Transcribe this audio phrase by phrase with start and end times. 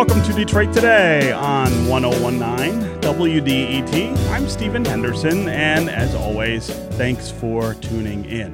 [0.00, 4.16] Welcome to Detroit Today on 1019 WDET.
[4.30, 8.50] I'm Stephen Henderson, and as always, thanks for tuning in.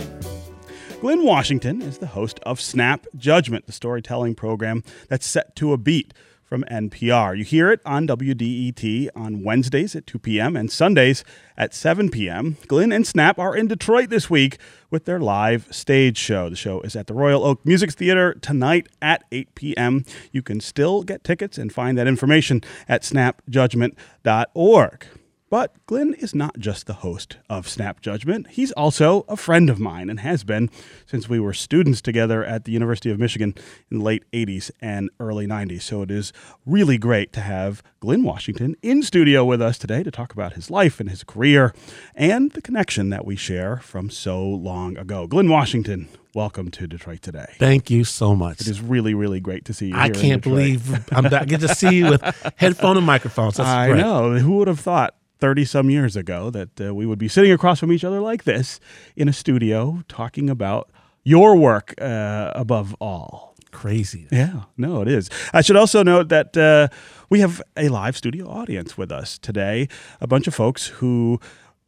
[1.00, 5.78] Glynn Washington is the host of Snap Judgment, the storytelling program that's set to a
[5.78, 6.12] beat
[6.46, 7.36] from NPR.
[7.36, 10.56] You hear it on WDET on Wednesdays at 2 p.m.
[10.56, 11.24] and Sundays
[11.56, 12.56] at 7 p.m.
[12.68, 14.58] Glynn and Snap are in Detroit this week
[14.90, 16.48] with their live stage show.
[16.48, 20.04] The show is at the Royal Oak Music Theater tonight at 8 p.m.
[20.30, 25.06] You can still get tickets and find that information at snapjudgment.org.
[25.48, 28.48] But Glynn is not just the host of Snap Judgment.
[28.48, 30.70] He's also a friend of mine and has been
[31.06, 33.54] since we were students together at the University of Michigan
[33.88, 35.82] in the late 80s and early 90s.
[35.82, 36.32] So it is
[36.64, 40.68] really great to have Glynn Washington in studio with us today to talk about his
[40.68, 41.72] life and his career
[42.16, 45.28] and the connection that we share from so long ago.
[45.28, 47.54] Glynn Washington, welcome to Detroit today.
[47.60, 48.62] Thank you so much.
[48.62, 49.96] It is really, really great to see you.
[49.96, 51.42] I can't believe I'm back.
[51.42, 53.58] I get to see you with headphone and microphones.
[53.58, 54.00] That's I great.
[54.00, 54.32] know.
[54.38, 57.80] Who would have thought 30 some years ago that uh, we would be sitting across
[57.80, 58.80] from each other like this
[59.16, 60.90] in a studio talking about
[61.24, 63.54] your work uh, above all.
[63.72, 64.26] Crazy.
[64.30, 65.28] Yeah, no, it is.
[65.52, 66.88] I should also note that uh,
[67.28, 69.88] we have a live studio audience with us today.
[70.20, 71.38] A bunch of folks who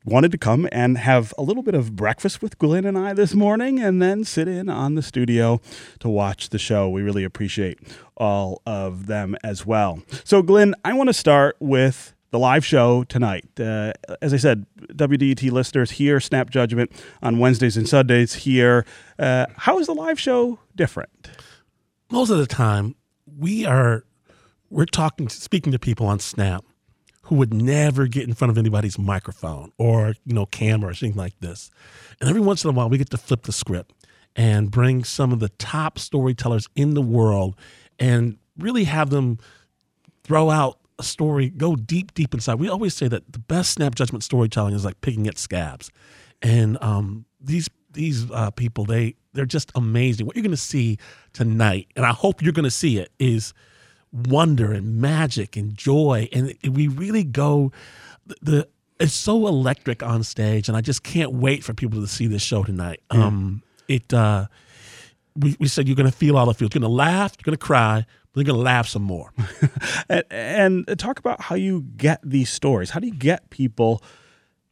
[0.04, 3.34] wanted to come and have a little bit of breakfast with Glynn and I this
[3.34, 5.60] morning and then sit in on the studio
[6.00, 6.88] to watch the show.
[6.88, 7.78] We really appreciate
[8.16, 10.02] all of them as well.
[10.24, 13.48] So, Glynn, I want to start with the live show tonight.
[13.58, 18.84] Uh, as I said, WDET listeners here, Snap Judgment on Wednesdays and Sundays here.
[19.18, 21.30] Uh, how is the live show different?
[22.10, 22.94] Most of the time,
[23.38, 24.04] we are
[24.70, 26.64] we're talking, speaking to people on Snap
[27.22, 31.14] who would never get in front of anybody's microphone or you know camera or anything
[31.14, 31.70] like this.
[32.20, 33.92] And every once in a while, we get to flip the script
[34.34, 37.56] and bring some of the top storytellers in the world
[37.98, 39.38] and really have them
[40.24, 42.54] throw out a story, go deep, deep inside.
[42.54, 45.90] We always say that the best snap judgment storytelling is like picking at scabs,
[46.42, 50.26] and um, these these uh, people they they're just amazing.
[50.26, 50.98] What you're going to see
[51.32, 53.54] tonight, and I hope you're going to see it, is
[54.12, 57.72] wonder and magic and joy, and we really go
[58.40, 58.68] the.
[59.00, 62.42] it's so electric on stage, and I just can't wait for people to see this
[62.42, 63.00] show tonight.
[63.10, 64.46] Um, it uh,
[65.36, 66.70] we, we said you're going to feel all the feels.
[66.74, 68.04] You're going to laugh, you're going to cry,
[68.34, 69.32] you're going to laugh some more.
[70.08, 72.90] and, and talk about how you get these stories.
[72.90, 74.02] How do you get people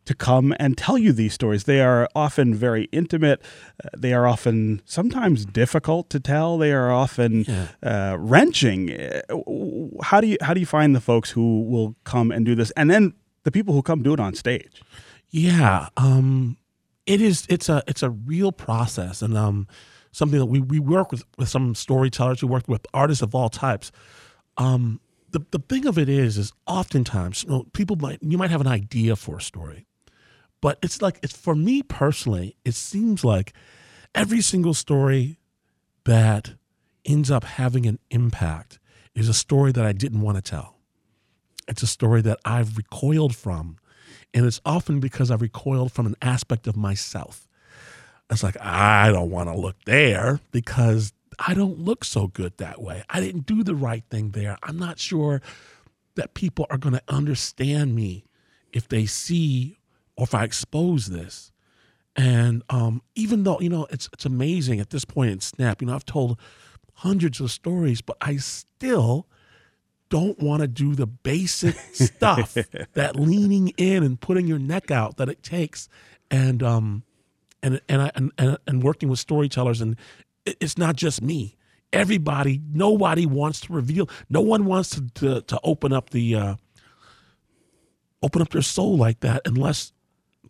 [0.04, 1.64] to come and tell you these stories?
[1.64, 3.42] They are often very intimate.
[3.84, 6.58] Uh, they are often sometimes difficult to tell.
[6.58, 7.68] They are often Yeah.
[7.82, 8.92] uh, wrenching.
[8.92, 9.22] Uh,
[10.02, 12.70] How do you how do you find the folks who will come and do this,
[12.76, 14.80] and then the people who come do it on stage?
[15.30, 16.56] Yeah, um,
[17.06, 17.44] it is.
[17.48, 19.66] It's a it's a real process, and um,
[20.16, 22.42] something that we we work with with some storytellers.
[22.42, 23.92] We work with artists of all types.
[24.56, 25.00] Um,
[25.30, 28.62] the the thing of it is, is oftentimes you know, people might you might have
[28.62, 29.86] an idea for a story,
[30.60, 32.56] but it's like it's for me personally.
[32.64, 33.52] It seems like
[34.14, 35.38] every single story
[36.04, 36.54] that
[37.04, 38.78] ends up having an impact
[39.14, 40.78] is a story that I didn't want to tell.
[41.68, 43.76] It's a story that I've recoiled from.
[44.34, 47.48] And it's often because I've recoiled from an aspect of myself.
[48.30, 52.80] It's like, I don't want to look there because I don't look so good that
[52.80, 53.04] way.
[53.08, 54.58] I didn't do the right thing there.
[54.62, 55.40] I'm not sure
[56.16, 58.24] that people are going to understand me
[58.72, 59.78] if they see
[60.16, 61.52] or if I expose this.
[62.16, 65.86] And um, even though, you know, it's, it's amazing at this point in Snap, you
[65.86, 66.38] know, I've told
[66.94, 69.26] hundreds of stories, but I still
[70.08, 72.56] don't want to do the basic stuff
[72.94, 75.88] that leaning in and putting your neck out that it takes
[76.30, 77.02] and um
[77.62, 79.96] and and I, and, and working with storytellers and
[80.44, 81.56] it's not just me
[81.92, 86.54] everybody nobody wants to reveal no one wants to to, to open up the uh
[88.22, 89.92] open up their soul like that unless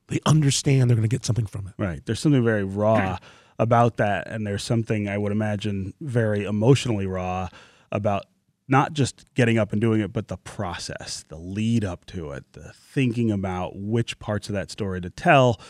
[0.09, 2.05] they understand they're going to get something from it Right.
[2.05, 3.19] There's something very raw
[3.59, 4.29] about that.
[4.29, 7.49] And there's something I would imagine very emotionally raw
[7.91, 8.25] about
[8.69, 12.53] not just getting up and doing it, but the process, the lead up to it,
[12.53, 15.61] the thinking about which parts of that story to tell,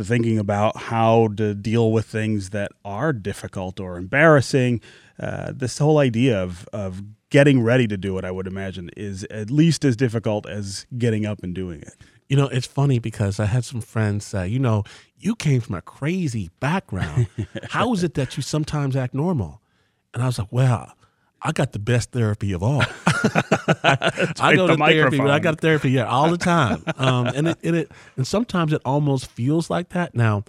[0.00, 4.80] the thinking about how to deal with things that are difficult or embarrassing.
[5.18, 9.24] Uh, this whole idea of, of getting ready to do it, I would imagine, is
[9.24, 11.92] at least as difficult as getting up and doing it.
[12.30, 14.84] You know, it's funny because I had some friends say, you know,
[15.18, 17.26] you came from a crazy background.
[17.68, 19.60] How is it that you sometimes act normal?
[20.14, 20.94] And I was like, well,
[21.42, 22.82] I got the best therapy of all.
[23.82, 26.84] I go to therapy, but I got therapy yeah, all the time.
[26.96, 30.14] Um, and it, and it and sometimes it almost feels like that.
[30.14, 30.44] Now,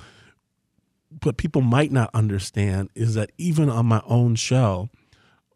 [1.23, 4.89] what people might not understand is that even on my own show,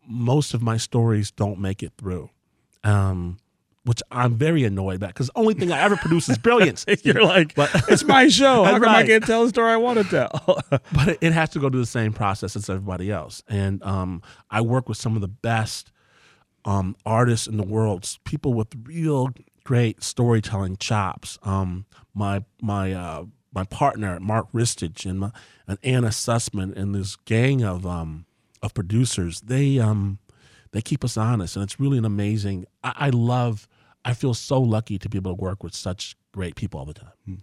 [0.08, 2.30] most of my stories don't make it through.
[2.84, 3.38] Um,
[3.86, 6.86] which I'm very annoyed about because the only thing I ever produce is brilliance.
[7.04, 8.64] You're like, But- it's my show.
[8.64, 10.62] How come I can't tell the story I want to tell?
[10.70, 13.44] but it, it has to go through the same process as everybody else.
[13.48, 15.92] And um, I work with some of the best
[16.66, 19.30] um, artists in the world, people with real
[19.64, 21.38] great storytelling chops.
[21.44, 25.32] Um, my my uh, my partner Mark Ristich and my,
[25.68, 28.26] and Anna Sussman and this gang of um,
[28.64, 29.42] of producers.
[29.42, 30.20] They um,
[30.72, 32.66] they keep us honest, and it's really an amazing.
[32.84, 33.68] I, I love.
[34.06, 36.94] I feel so lucky to be able to work with such great people all the
[36.94, 37.12] time.
[37.26, 37.36] Hmm.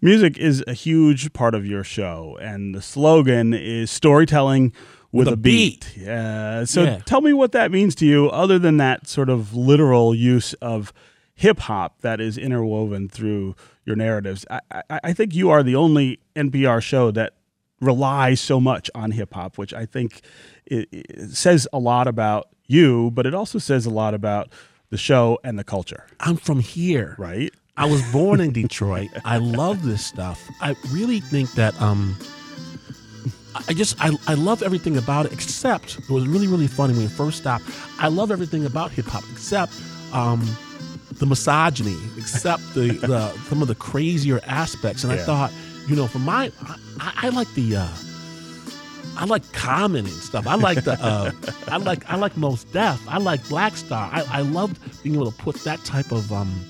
[0.00, 4.72] Music is a huge part of your show, and the slogan is storytelling
[5.10, 5.96] with, With a a beat.
[5.96, 6.64] Yeah.
[6.64, 6.98] So Yeah.
[7.06, 10.92] tell me what that means to you, other than that sort of literal use of
[11.34, 13.54] hip hop that is interwoven through
[13.84, 14.44] your narratives.
[14.50, 14.60] I,
[14.90, 17.34] I, I think you are the only NPR show that
[17.80, 20.20] relies so much on hip hop, which I think
[20.66, 24.52] it, it says a lot about you, but it also says a lot about
[24.90, 27.14] the show and the culture, I'm from here.
[27.18, 27.52] right?
[27.76, 29.08] I was born in Detroit.
[29.24, 30.40] I love this stuff.
[30.60, 32.16] I really think that um
[33.68, 37.02] I just I, I love everything about it except it was really really funny when
[37.02, 37.64] we first stopped.
[37.98, 39.72] I love everything about hip hop except
[40.12, 40.40] um
[41.14, 45.02] the misogyny, except the, the some of the crazier aspects.
[45.04, 45.52] And I thought,
[45.88, 46.50] you know, for my
[47.00, 47.88] I, I like the uh
[49.18, 50.46] I like Common and stuff.
[50.46, 51.32] I like the uh,
[51.66, 53.06] I like I like Mos Def.
[53.08, 54.08] I like Black Star.
[54.12, 56.64] I, I loved being able to put that type of um,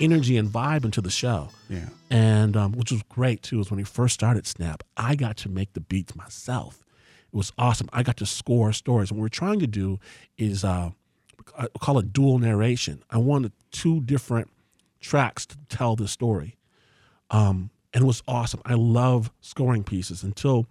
[0.00, 1.48] energy and vibe into the show.
[1.68, 1.88] Yeah.
[2.08, 5.48] And um, which was great too is when we first started Snap, I got to
[5.48, 6.84] make the beats myself.
[7.32, 7.88] It was awesome.
[7.92, 9.10] I got to score stories.
[9.10, 9.98] What we're trying to do
[10.38, 10.90] is uh,
[11.80, 13.02] call it dual narration.
[13.10, 14.50] I wanted two different
[15.00, 16.56] tracks to tell the story.
[17.30, 18.60] Um, and it was awesome.
[18.64, 20.66] I love scoring pieces until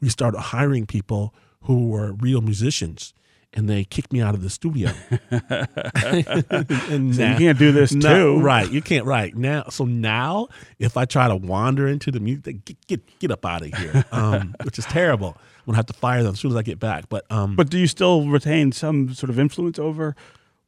[0.00, 3.12] we started hiring people who were real musicians,
[3.52, 4.90] and they kicked me out of the studio.
[5.30, 8.40] and So you can't do this no, too.
[8.40, 8.70] right?
[8.70, 9.04] You can't.
[9.04, 10.48] Right now, so now
[10.78, 14.04] if I try to wander into the music, get get, get up out of here,
[14.12, 15.36] um, which is terrible.
[15.38, 17.08] I'm gonna have to fire them as soon as I get back.
[17.08, 20.16] But um, But do you still retain some sort of influence over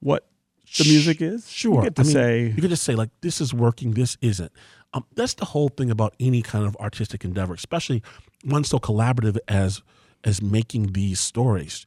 [0.00, 0.28] what
[0.78, 1.50] the music is?
[1.50, 1.76] Sure.
[1.76, 4.17] You get to I mean, say, you could just say like this is working, this
[4.20, 4.52] isn't.
[4.94, 8.02] Um, that's the whole thing about any kind of artistic endeavor, especially
[8.42, 9.82] one so collaborative as
[10.24, 11.86] as making these stories.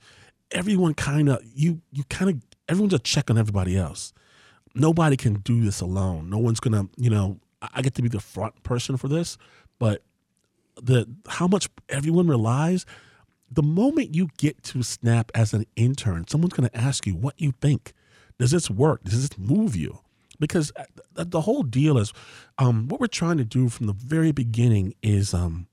[0.52, 4.14] Everyone kind of you you kind of everyone's a check on everybody else.
[4.74, 6.30] Nobody can do this alone.
[6.30, 7.40] No one's gonna you know.
[7.74, 9.40] I get to be the front person for this,
[9.80, 10.04] but
[10.82, 12.86] the how much everyone relies.
[13.52, 17.40] The moment you get to Snap as an intern, someone's going to ask you what
[17.40, 17.94] you think.
[18.40, 19.04] Does this work?
[19.04, 20.00] Does this move you?
[20.40, 22.12] Because uh, the whole deal is,
[22.58, 25.68] um, what we're trying to do from the very beginning is um,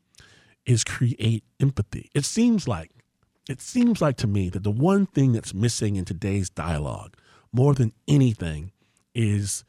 [0.66, 2.10] is create empathy.
[2.14, 2.90] It seems like,
[3.48, 7.16] it seems like to me that the one thing that's missing in today's dialogue,
[7.52, 8.72] more than anything,
[9.14, 9.64] is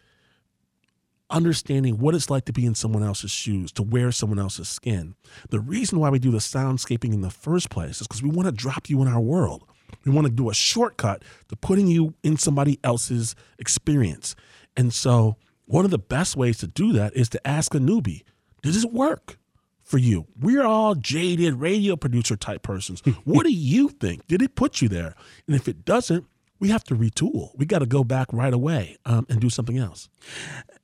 [1.29, 5.15] understanding what it's like to be in someone else's shoes, to wear someone else's skin.
[5.49, 8.47] The reason why we do the soundscaping in the first place is because we want
[8.47, 9.65] to drop you in our world.
[10.05, 14.35] We want to do a shortcut to putting you in somebody else's experience.
[14.77, 18.23] And so, one of the best ways to do that is to ask a newbie,
[18.61, 19.37] does it work
[19.83, 20.27] for you?
[20.39, 23.01] We're all jaded radio producer type persons.
[23.23, 24.27] what do you think?
[24.27, 25.15] Did it put you there?
[25.47, 26.25] And if it doesn't,
[26.59, 27.49] we have to retool.
[27.57, 30.07] We got to go back right away um, and do something else.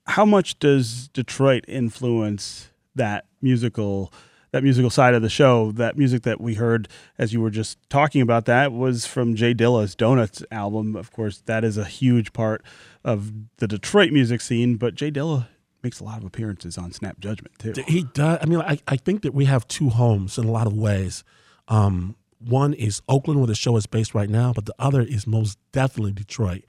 [0.08, 4.12] how much does Detroit influence that musical
[4.52, 5.72] that musical side of the show?
[5.72, 9.54] That music that we heard as you were just talking about that was from Jay
[9.54, 10.96] Dilla's Donuts album.
[10.96, 12.64] Of course, that is a huge part
[13.06, 15.48] of the Detroit music scene, but Jay Dilla
[15.84, 17.74] makes a lot of appearances on Snap Judgment too.
[17.88, 18.40] He does.
[18.42, 21.24] I mean, I, I think that we have two homes in a lot of ways.
[21.68, 25.28] Um, one is Oakland, where the show is based right now, but the other is
[25.28, 26.64] most definitely Detroit.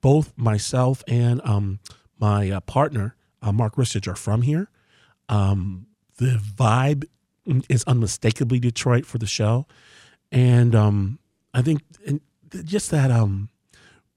[0.00, 1.78] Both myself and um,
[2.18, 4.68] my uh, partner, uh, Mark Ristich, are from here.
[5.28, 7.04] Um, the vibe
[7.68, 9.66] is unmistakably Detroit for the show,
[10.30, 11.18] and um,
[11.54, 12.20] I think and
[12.64, 13.48] just that um,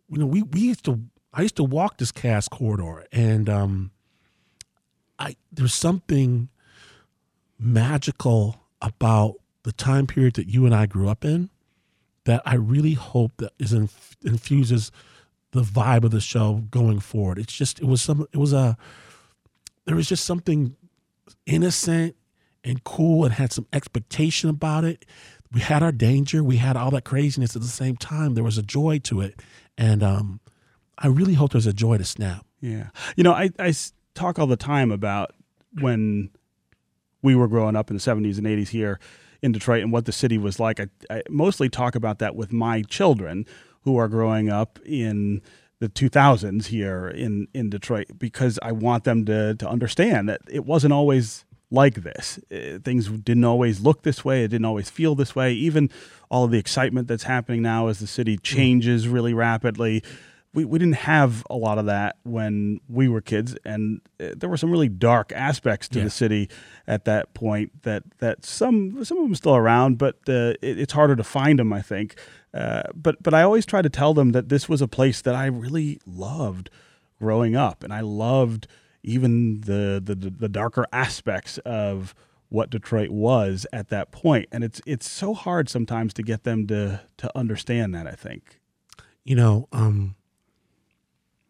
[0.10, 1.02] you know we we used to
[1.34, 3.92] I used to walk this Cass Corridor, and um,
[5.20, 6.50] I there's something
[7.58, 11.50] magical about the time period that you and I grew up in
[12.26, 14.92] that I really hope that is inf- infuses
[15.52, 17.40] the vibe of the show going forward.
[17.40, 18.78] It's just it was some it was a
[19.86, 20.76] there was just something
[21.46, 22.16] innocent
[22.64, 25.06] and cool and had some expectation about it.
[25.52, 28.34] We had our danger, we had all that craziness at the same time.
[28.34, 29.42] There was a joy to it,
[29.78, 30.42] and um,
[30.98, 32.46] I really hope there's a joy to Snap.
[32.60, 32.88] Yeah.
[33.16, 33.74] You know, I, I
[34.16, 35.36] talk all the time about
[35.80, 36.30] when
[37.22, 39.00] we were growing up in the 70s and 80s here
[39.42, 40.80] in Detroit and what the city was like.
[40.80, 43.46] I, I mostly talk about that with my children
[43.82, 45.42] who are growing up in
[45.80, 50.66] the 2000s here in, in Detroit because I want them to, to understand that it
[50.66, 52.40] wasn't always like this.
[52.52, 54.44] Uh, things didn't always look this way.
[54.44, 55.54] It didn't always feel this way.
[55.54, 55.90] Even
[56.30, 60.04] all of the excitement that's happening now as the city changes really rapidly.
[60.56, 64.50] We, we didn't have a lot of that when we were kids, and uh, there
[64.50, 66.06] were some really dark aspects to Yeah.
[66.06, 66.50] the city
[66.88, 67.84] at that point.
[67.84, 71.60] That that some some of them still around, but uh, it, it's harder to find
[71.60, 72.16] them, I think.
[72.54, 75.36] Uh, but but I always try to tell them that this was a place that
[75.36, 76.70] I really loved
[77.20, 78.68] growing up, and I loved
[79.04, 82.16] even the the, the darker aspects of
[82.50, 84.48] what Detroit was at that point.
[84.52, 88.08] And it's it's so hard sometimes to get them to to understand that.
[88.08, 88.60] I think.
[89.24, 90.16] you know, um,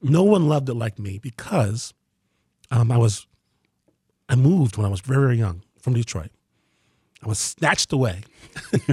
[0.02, 1.94] no one loved it like me because
[2.72, 3.28] um, I was,
[4.30, 6.32] I moved when I was very, very young from Detroit.
[7.24, 8.22] I was snatched away,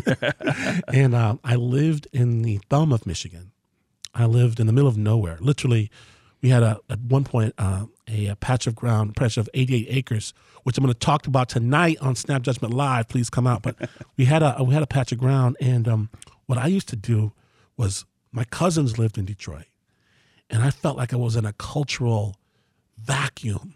[0.88, 3.52] and um, I lived in the thumb of Michigan.
[4.14, 5.37] I lived in the middle of nowhere.
[5.40, 5.90] Literally,
[6.40, 9.87] we had a at one point uh, a, a patch of ground, patch of 88
[9.90, 13.09] acres, which I'm going to talk about tonight on Snap Judgment Live.
[13.09, 13.62] Please come out.
[13.62, 13.76] But
[14.16, 16.11] we had a we had a patch of ground, and um,
[16.47, 17.32] what I used to do
[17.76, 19.66] was my cousins lived in Detroit,
[20.52, 22.37] and I felt like I was in a cultural
[22.99, 23.75] vacuum.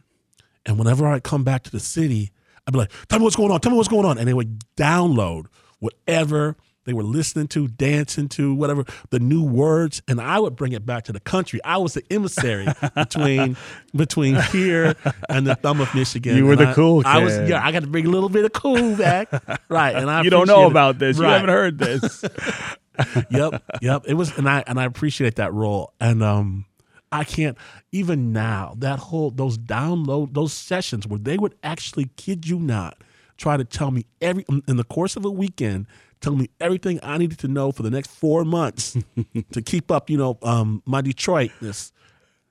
[0.64, 2.30] And whenever I come back to the city,
[2.66, 3.60] I'd be like, "Tell me what's going on.
[3.60, 5.46] Tell me what's going on," and they would download
[5.78, 10.72] whatever they were listening to, dancing to, whatever the new words, and I would bring
[10.72, 11.60] it back to the country.
[11.64, 13.56] I was the emissary between
[13.94, 14.94] between here
[15.28, 16.36] and the thumb of Michigan.
[16.36, 17.48] You were And the I- cool I was kid.
[17.50, 17.64] yeah.
[17.64, 19.30] I got to bring a little bit of cool back,
[19.68, 19.94] right?
[19.94, 21.16] And I you don't know about this.
[21.18, 22.24] You haven't heard this.
[23.30, 24.04] yep, yep.
[24.06, 25.92] It was, and I and I appreciate that role.
[26.00, 26.66] And um,
[27.12, 27.56] I can't
[27.92, 32.98] even now that whole those download those sessions where they would actually kid you not
[33.36, 35.86] try to tell me every in the course of a weekend,
[36.20, 38.96] tell me everything I needed to know for the next four months
[39.52, 40.10] to keep up.
[40.10, 41.92] You know, um, my Detroitness.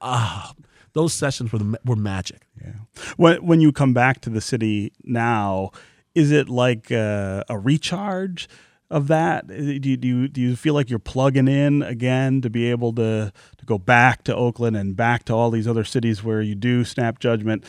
[0.02, 0.54] Ah,
[0.94, 2.48] those sessions were the, were magic.
[2.62, 2.74] Yeah.
[3.18, 5.72] When when you come back to the city now,
[6.14, 8.48] is it like uh, a recharge
[8.89, 9.46] of that?
[9.46, 12.70] Uh, do you, do you do you feel like you're plugging in again to be
[12.70, 16.42] able to to go back to Oakland and back to all these other cities where
[16.42, 17.63] you do snap judgment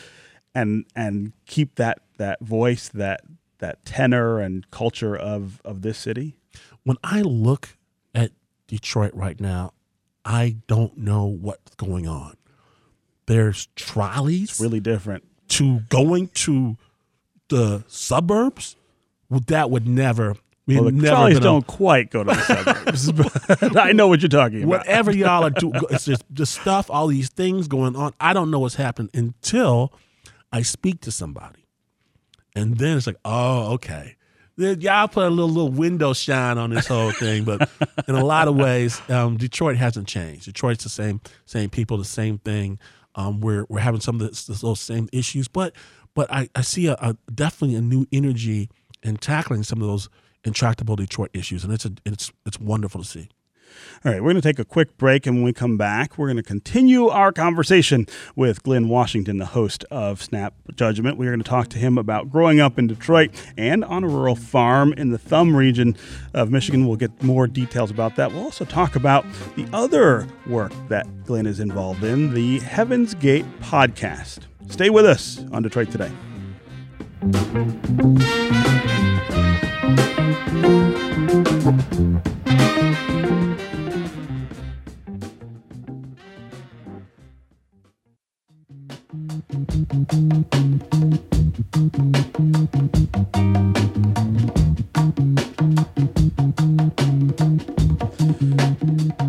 [0.55, 3.21] and and keep that that voice that
[3.59, 6.37] that tenor and culture of of this city?
[6.85, 7.77] When I look
[8.15, 8.31] at
[8.69, 9.73] Detroit right now,
[10.25, 12.37] I don't know what's going on.
[13.27, 15.25] There's trolleys It's Really different.
[15.49, 16.77] to going to
[17.49, 18.77] the suburbs.
[19.31, 20.37] That would never.
[20.67, 23.13] We Well, the never trolleys don't quite go to the suburbs,
[23.61, 24.79] but I know what you're talking about.
[24.81, 25.81] whatever y'all are doing.
[25.91, 28.15] It's just the stuff, all these things going on.
[28.21, 29.93] I don't know what's happening until
[30.53, 31.65] I speak to somebody,
[32.57, 34.17] and then it's like, oh, okay.
[34.59, 37.69] Then y'all put a little little window shine on this whole thing, but
[38.09, 40.47] in a lot of ways, um, Detroit hasn't changed.
[40.47, 42.79] Detroit's the same same people, the same thing.
[43.15, 45.75] Um, we're we're having some of this, those same issues, but
[46.15, 48.71] but I, I see a, a definitely a new energy
[49.03, 50.09] in tackling some of those
[50.47, 53.29] intractable Detroit issues, and it's a, it's it's wonderful to see.
[54.05, 56.29] All right, we're going to take a quick break, and when we come back, we're
[56.29, 61.19] going to continue our conversation with Glynn Washington, the host of Snap Judgment.
[61.19, 64.37] We're going to talk to him about growing up in Detroit and on a rural
[64.37, 65.97] farm in the Thumb region
[66.35, 66.87] of Michigan.
[66.87, 68.33] We'll get more details about that.
[68.33, 69.27] We'll also talk about
[69.57, 74.41] the other work that Glynn is involved in, the Heaven's Gate podcast.
[74.69, 76.13] Stay with us on Detroit Today.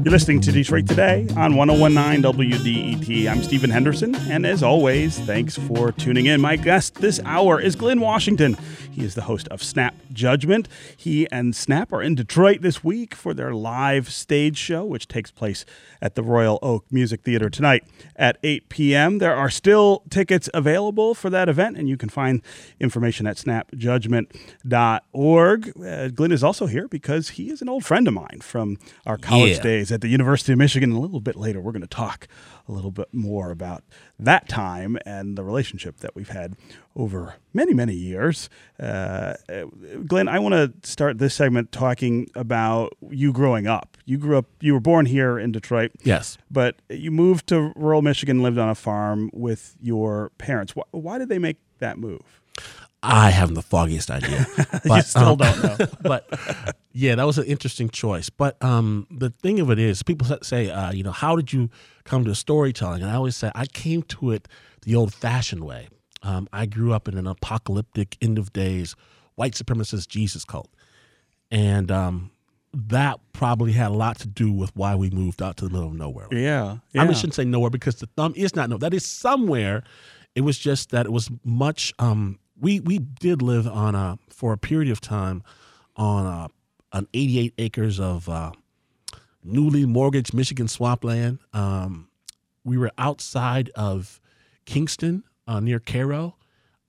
[0.08, 3.28] You're listening to Detroit Today on 1019 WDET.
[3.30, 6.40] I'm Stephen Henderson, and as always, thanks for tuning in.
[6.40, 8.56] My guest this hour is Glynn Washington.
[8.90, 10.68] He is the host of Snap Judgment.
[10.98, 15.32] He and Snap are in Detroit this week for their live stage show, which takes
[15.32, 15.64] place
[16.02, 17.84] at the Royal Oak Music Theater tonight
[18.16, 19.20] at 8 p.m.
[19.20, 22.42] There are still tickets available for that event, and you can find
[22.80, 23.38] information at
[24.66, 25.74] snapjudgment.org.
[25.86, 29.18] Uh, Glynn is also here because he is an old friend of mine from our
[29.18, 29.62] college Yeah.
[29.64, 30.92] days at the University of Michigan.
[30.92, 32.28] A little bit later, we're going to talk
[32.68, 33.84] a little bit more about
[34.20, 36.56] that time and the relationship that we've had
[36.96, 38.50] over many, many years.
[38.80, 39.36] Uh,
[40.06, 43.98] Glynn, I want to start this segment talking about you growing up.
[44.06, 46.38] You grew up, you were born here in Detroit, Yes.
[46.50, 50.76] but you moved to rural Michigan, lived on a farm with your parents.
[50.76, 52.42] Why, why did they make that move?
[53.04, 54.46] I haven't the foggiest idea.
[54.86, 55.86] you still um, don't know.
[56.02, 56.28] but
[56.94, 58.30] yeah, that was an interesting choice.
[58.30, 61.70] But um, the thing of it is, people say, uh, you know, how did you
[62.08, 63.02] come to storytelling?
[63.02, 64.48] And I always say, I came to it
[64.82, 65.88] the old fashioned way.
[66.24, 68.96] Um, I grew up in an apocalyptic, end of days,
[69.36, 70.70] white supremacist Jesus cult.
[71.52, 72.32] And um,
[72.74, 75.88] that probably had a lot to do with why we moved out to the middle
[75.88, 76.28] of nowhere.
[76.32, 77.02] Yeah, yeah.
[77.02, 78.80] I mean, shouldn't say nowhere because the thumb is not nowhere.
[78.80, 79.84] That is somewhere.
[80.36, 81.94] It was just that it was much.
[82.00, 85.44] Um, we we did live on a for a period of time
[85.96, 88.52] on a, an 88 acres of uh,
[89.44, 91.40] newly mortgaged Michigan swampland.
[91.54, 92.10] Um,
[92.64, 94.20] we were outside of
[94.66, 96.36] Kingston uh, near Caro,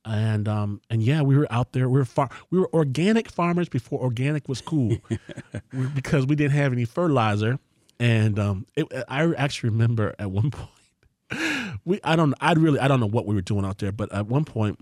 [0.04, 1.88] and um, and yeah, we were out there.
[1.88, 4.96] We were far, we were organic farmers before organic was cool,
[5.72, 7.58] we, because we didn't have any fertilizer.
[8.00, 10.50] And um, it, I actually remember at one
[11.30, 13.92] point, we I don't I really I don't know what we were doing out there,
[13.92, 14.78] but at one point,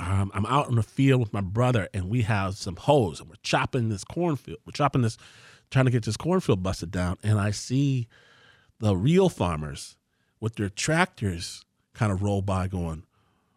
[0.00, 3.28] um, I'm out in the field with my brother, and we have some hoes, and
[3.28, 4.58] we're chopping this cornfield.
[4.64, 5.18] We're chopping this,
[5.70, 8.08] trying to get this cornfield busted down, and I see
[8.78, 9.96] the real farmers
[10.40, 13.04] with their tractors kind of roll by, going,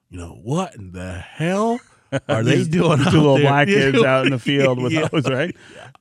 [0.09, 1.79] you know, what in the hell
[2.27, 2.97] are they doing?
[2.99, 3.43] Two little there?
[3.45, 5.07] black kids out in the field with Yeah.
[5.11, 5.55] those, right?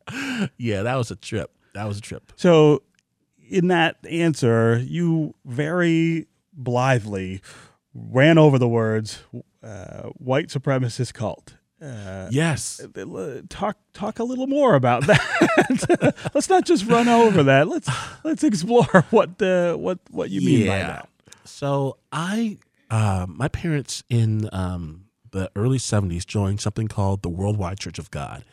[0.58, 1.50] Yeah, that was a trip.
[1.74, 2.32] That was a trip.
[2.36, 2.82] So,
[3.48, 7.40] in that answer, you very blithely
[7.94, 9.20] ran over the words
[9.62, 12.80] uh, "white supremacist cult." Uh, Yes.
[13.48, 16.14] talk talk a little more about that.
[16.34, 17.68] let's not just run over that.
[17.68, 17.88] Let's
[18.24, 21.08] let's explore what the what what you mean by that.
[21.44, 22.58] So I,
[22.90, 28.10] uh, my parents in um, the early '70s joined something called the Worldwide Church of
[28.10, 28.44] God.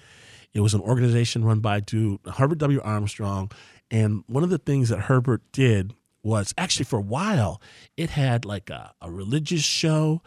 [0.54, 2.82] It was an organization run by dude Herbert W.
[2.84, 3.52] Armstrong,
[3.92, 5.94] and one of the things that Herbert did
[6.24, 7.62] was actually for a while
[7.96, 10.22] it had like a, a religious show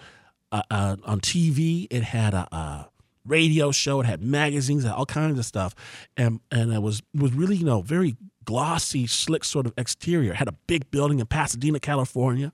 [0.52, 1.86] uh, uh, on TV.
[1.90, 2.88] It had a, a
[3.24, 4.00] radio show.
[4.00, 5.74] It had magazines, had all kinds of stuff,
[6.16, 10.32] and and it was was really you know very glossy, slick sort of exterior.
[10.32, 12.52] It had a big building in Pasadena, California,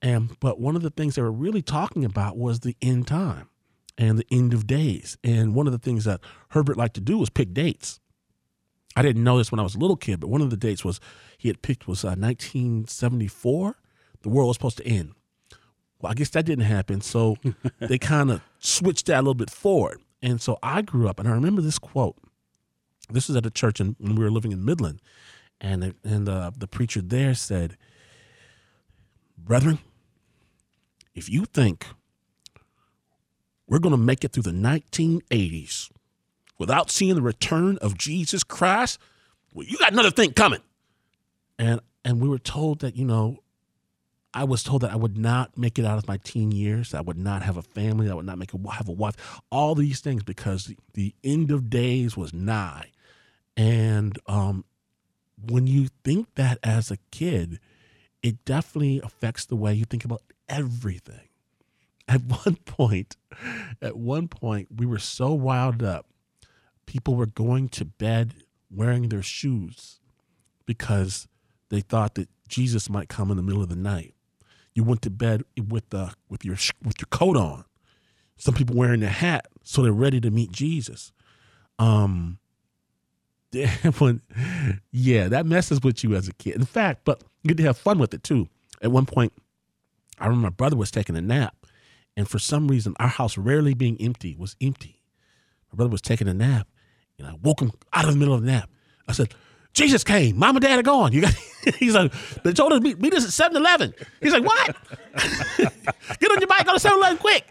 [0.00, 3.48] and but one of the things they were really talking about was the end time
[3.98, 5.16] and the end of days.
[5.22, 8.00] And one of the things that Herbert liked to do was pick dates.
[8.94, 10.84] I didn't know this when I was a little kid, but one of the dates
[10.84, 11.00] was
[11.38, 13.76] he had picked was uh, 1974.
[14.22, 15.14] The world was supposed to end.
[16.02, 17.36] Well, I guess that didn't happen, so
[17.78, 20.00] they kind of switched that a little bit forward.
[20.20, 22.16] And so I grew up, and I remember this quote.
[23.08, 25.00] This was at a church in, when we were living in Midland,
[25.60, 27.76] and the, and uh, the preacher there said,
[29.38, 29.78] "Brethren,
[31.14, 31.86] if you think
[33.66, 35.90] we're going to make it through the 1980s
[36.58, 38.98] without seeing the return of Jesus Christ,
[39.52, 40.60] well, you got another thing coming."
[41.58, 43.38] And and we were told that you know
[44.34, 46.94] I was told that I would not make it out of my teen years.
[46.94, 48.10] I would not have a family.
[48.10, 49.40] I would not make a, have a wife.
[49.50, 52.90] All these things because the, the end of days was nigh.
[53.56, 54.64] And um,
[55.46, 57.60] when you think that as a kid,
[58.22, 61.28] it definitely affects the way you think about everything.
[62.08, 63.16] At one point,
[63.82, 66.06] at one point, we were so wild up.
[66.86, 68.34] People were going to bed
[68.70, 70.00] wearing their shoes
[70.64, 71.28] because
[71.68, 74.14] they thought that Jesus might come in the middle of the night.
[74.74, 77.64] You went to bed with the with your with your coat on.
[78.36, 81.12] Some people wearing their hat so they're ready to meet Jesus.
[81.78, 82.38] Um,
[83.98, 84.22] when,
[84.90, 86.54] yeah, that messes with you as a kid.
[86.56, 88.48] In fact, but you get to have fun with it too.
[88.80, 89.32] At one point,
[90.18, 91.54] I remember my brother was taking a nap,
[92.16, 95.02] and for some reason, our house rarely being empty was empty.
[95.70, 96.66] My brother was taking a nap,
[97.18, 98.70] and I woke him out of the middle of the nap.
[99.06, 99.34] I said,
[99.72, 100.38] Jesus came.
[100.38, 101.12] Mom and dad are gone.
[101.12, 101.34] You got
[101.78, 103.94] he's like, they told us to meet, meet us at 7-Eleven.
[104.20, 104.76] He's like, what?
[106.20, 107.46] Get on your bike, go to 7-Eleven quick.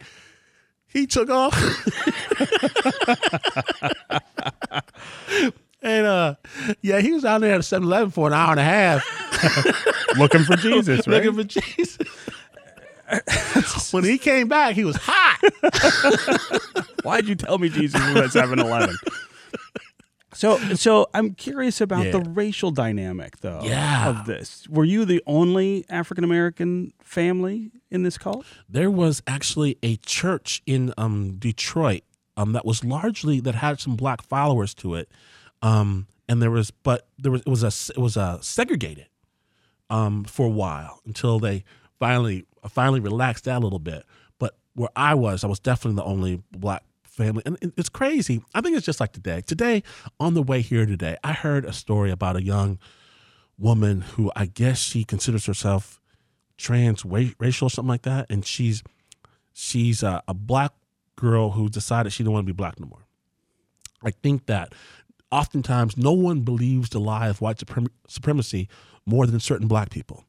[0.87, 1.53] He took off.
[5.81, 6.35] and uh
[6.81, 10.17] yeah, he was out there at 7-Eleven for an hour and a half.
[10.17, 11.23] Looking for Jesus, right?
[11.23, 11.97] Looking for Jesus.
[13.93, 15.39] when he came back, he was hot.
[17.03, 18.95] Why'd you tell me Jesus was at 7-Eleven?
[20.41, 22.13] So, so I'm curious about Yeah.
[22.13, 24.09] the racial dynamic, though, Yeah.
[24.09, 24.67] of this.
[24.67, 28.43] Were you the only African American family in this cult?
[28.67, 32.01] there was actually a church in um, Detroit
[32.37, 35.11] um, that was largely that had some black followers to it,
[35.61, 39.09] um, and there was but there was it was a it was a segregated
[39.91, 41.63] um, for a while until they
[41.99, 44.05] finally finally relaxed that a little bit.
[44.39, 46.83] But where I was, I was definitely the only black
[47.25, 48.43] family, and it's crazy.
[48.53, 49.41] I think it's just like today.
[49.41, 49.83] Today,
[50.19, 52.79] on the way here today, I heard a story about a young
[53.57, 56.01] woman who I guess she considers herself
[56.57, 58.83] trans racial or something like that, and she's
[59.53, 60.73] she's a, a black
[61.15, 63.05] girl who decided she didn't want to be black no more.
[64.03, 64.73] I think that
[65.31, 68.67] oftentimes no one believes the lie of white suprem- supremacy
[69.05, 70.25] more than certain black people.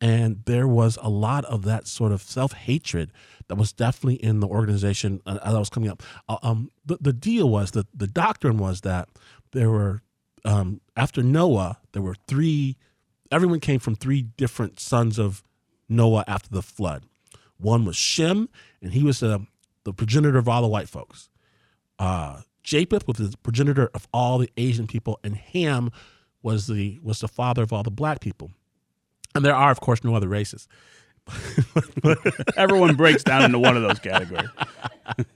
[0.00, 3.12] And there was a lot of that sort of self hatred
[3.48, 6.02] that was definitely in the organization uh, as I was coming up.
[6.28, 9.08] Uh, um, the, the deal was that the doctrine was that
[9.52, 10.02] there were,
[10.44, 12.76] um, after Noah, there were three,
[13.30, 15.42] everyone came from three different sons of
[15.88, 17.04] Noah after the flood.
[17.58, 18.48] One was Shem,
[18.82, 19.38] and he was uh,
[19.84, 21.30] the progenitor of all the white folks.
[21.98, 25.90] Uh, Japheth was the progenitor of all the Asian people, and Ham
[26.42, 28.50] was the was the father of all the black people.
[29.36, 30.66] And there are, of course, no other races.
[32.56, 34.48] Everyone breaks down into one of those categories.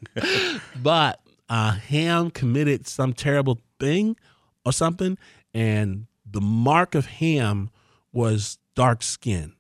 [0.83, 4.17] but uh, Ham committed some terrible thing
[4.65, 5.19] or something,
[5.53, 7.71] and the mark of Ham
[8.13, 9.53] was dark skin.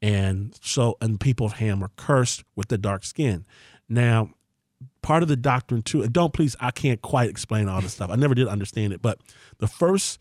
[0.00, 3.44] And so, and people of Ham were cursed with the dark skin.
[3.88, 4.30] Now,
[5.02, 8.10] part of the doctrine too, and don't please, I can't quite explain all this stuff.
[8.10, 9.18] I never did understand it, but
[9.58, 10.20] the first,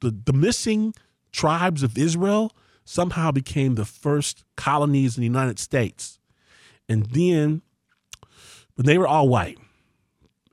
[0.00, 0.94] the, the missing
[1.30, 2.52] tribes of Israel
[2.84, 6.18] somehow became the first colonies in the United States.
[6.88, 7.62] And then,
[8.74, 9.58] when they were all white,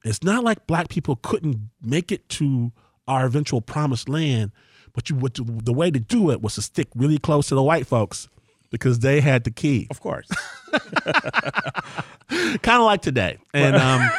[0.03, 2.71] it's not like black people couldn't make it to
[3.07, 4.51] our eventual promised land,
[4.93, 7.87] but you, the way to do it was to stick really close to the white
[7.87, 8.27] folks
[8.69, 9.87] because they had the key.
[9.89, 10.27] Of course.
[12.61, 13.37] kind of like today.
[13.53, 14.09] And um,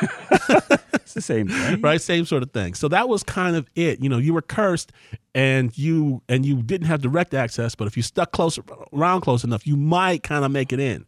[1.16, 1.80] it's the same thing.
[1.80, 2.74] Right, same sort of thing.
[2.74, 4.02] So that was kind of it.
[4.02, 4.92] You know, you were cursed
[5.34, 8.58] and you and you didn't have direct access, but if you stuck close
[8.92, 11.04] around close enough, you might kind of make it in.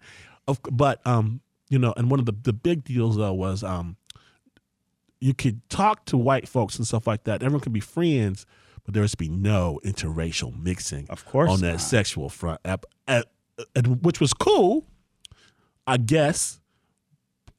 [0.49, 3.97] Of, but um, you know, and one of the, the big deals though was um
[5.21, 7.45] you could talk to white folks and stuff like that.
[7.45, 8.45] Everyone could be friends,
[8.85, 11.07] but there was to be no interracial mixing.
[11.11, 11.81] Of course, on that not.
[11.81, 13.27] sexual front, at, at,
[13.77, 14.85] at, which was cool,
[15.87, 16.61] I guess.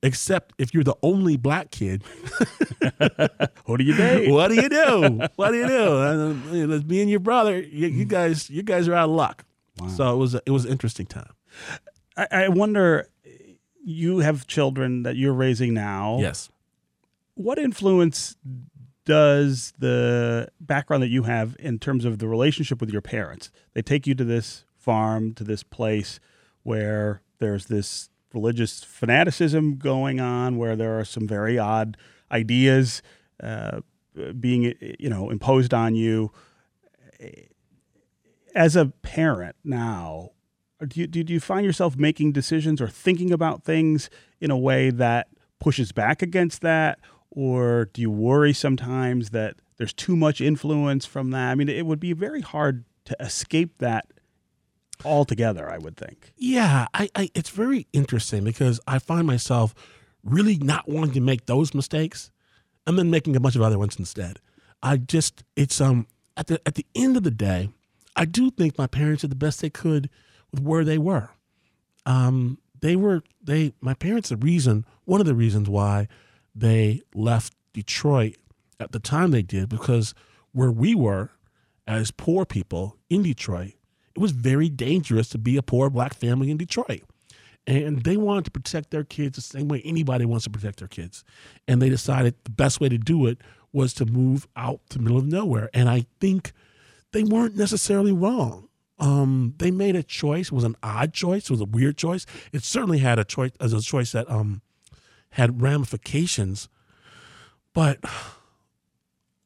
[0.04, 2.04] Except if you're the only black kid,
[3.66, 4.34] what do you do?
[4.34, 5.28] What do you do?
[5.38, 5.94] What do you do?
[5.96, 9.46] Uh, me and your brother, you, you, guys, you guys are out of luck.
[9.80, 9.88] Wow.
[9.88, 11.32] So it was a, it was an interesting time.
[12.18, 13.08] I, I wonder,
[13.84, 16.18] you have children that you're raising now.
[16.20, 16.50] Yes.
[17.36, 18.36] What influence
[19.06, 23.52] does the background that you have in terms of the relationship with your parents?
[23.74, 26.20] They take you to this farm, to this place
[26.64, 31.98] where there's this religious fanaticism going on, where there are some very odd
[32.32, 33.02] ideas
[33.42, 33.82] uh,
[34.40, 36.32] being, you know, imposed on you.
[38.56, 40.32] As a parent now,
[40.86, 44.90] do you, do you find yourself making decisions or thinking about things in a way
[44.90, 45.28] that
[45.60, 47.00] pushes back against that?
[47.32, 51.52] Or do you worry sometimes that there's too much influence from that?
[51.52, 54.06] I mean, it would be very hard to escape that
[55.06, 56.34] altogether, I would think.
[56.38, 59.74] Yeah, I, I, it's very interesting because I find myself
[60.24, 62.32] really not wanting to make those mistakes
[62.88, 64.40] and then making a bunch of other ones instead.
[64.82, 67.70] I just it's um at the at the end of the day,
[68.16, 70.10] I do think my parents did the best they could
[70.52, 71.30] with where they were.
[72.06, 76.08] Um they were they my parents the reason one of the reasons why
[76.54, 78.36] they left Detroit
[78.80, 80.14] at the time they did because
[80.52, 81.32] where we were
[81.88, 83.74] as poor people in Detroit
[84.16, 87.04] it was very dangerous to be a poor black family in Detroit.
[87.66, 90.88] And they wanted to protect their kids the same way anybody wants to protect their
[90.88, 91.24] kids.
[91.68, 93.40] And they decided the best way to do it
[93.72, 95.70] was to move out to the middle of nowhere.
[95.74, 96.52] And I think
[97.14, 98.68] they weren't necessarily wrong.
[99.00, 100.48] Um, they made a choice.
[100.48, 101.46] It was an odd choice.
[101.46, 102.26] It was a weird choice.
[102.52, 104.62] It certainly had a choice as a choice that um,
[105.32, 106.70] had ramifications,
[107.74, 108.00] but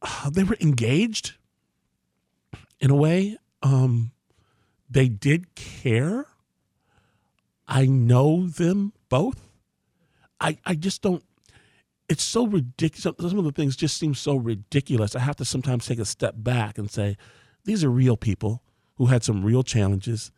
[0.02, 1.36] uh, they were engaged
[2.80, 3.38] in a way.
[3.64, 4.12] Um,
[4.90, 6.28] they did care.
[7.68, 9.50] I know them both.
[10.40, 11.24] I, I just don't.
[12.10, 13.04] It's so ridiculous.
[13.04, 15.16] Some of the things just seem so ridiculous.
[15.16, 17.18] I have to sometimes take a step back and say,
[17.66, 18.64] these are real people
[18.96, 20.32] who had some real challenges,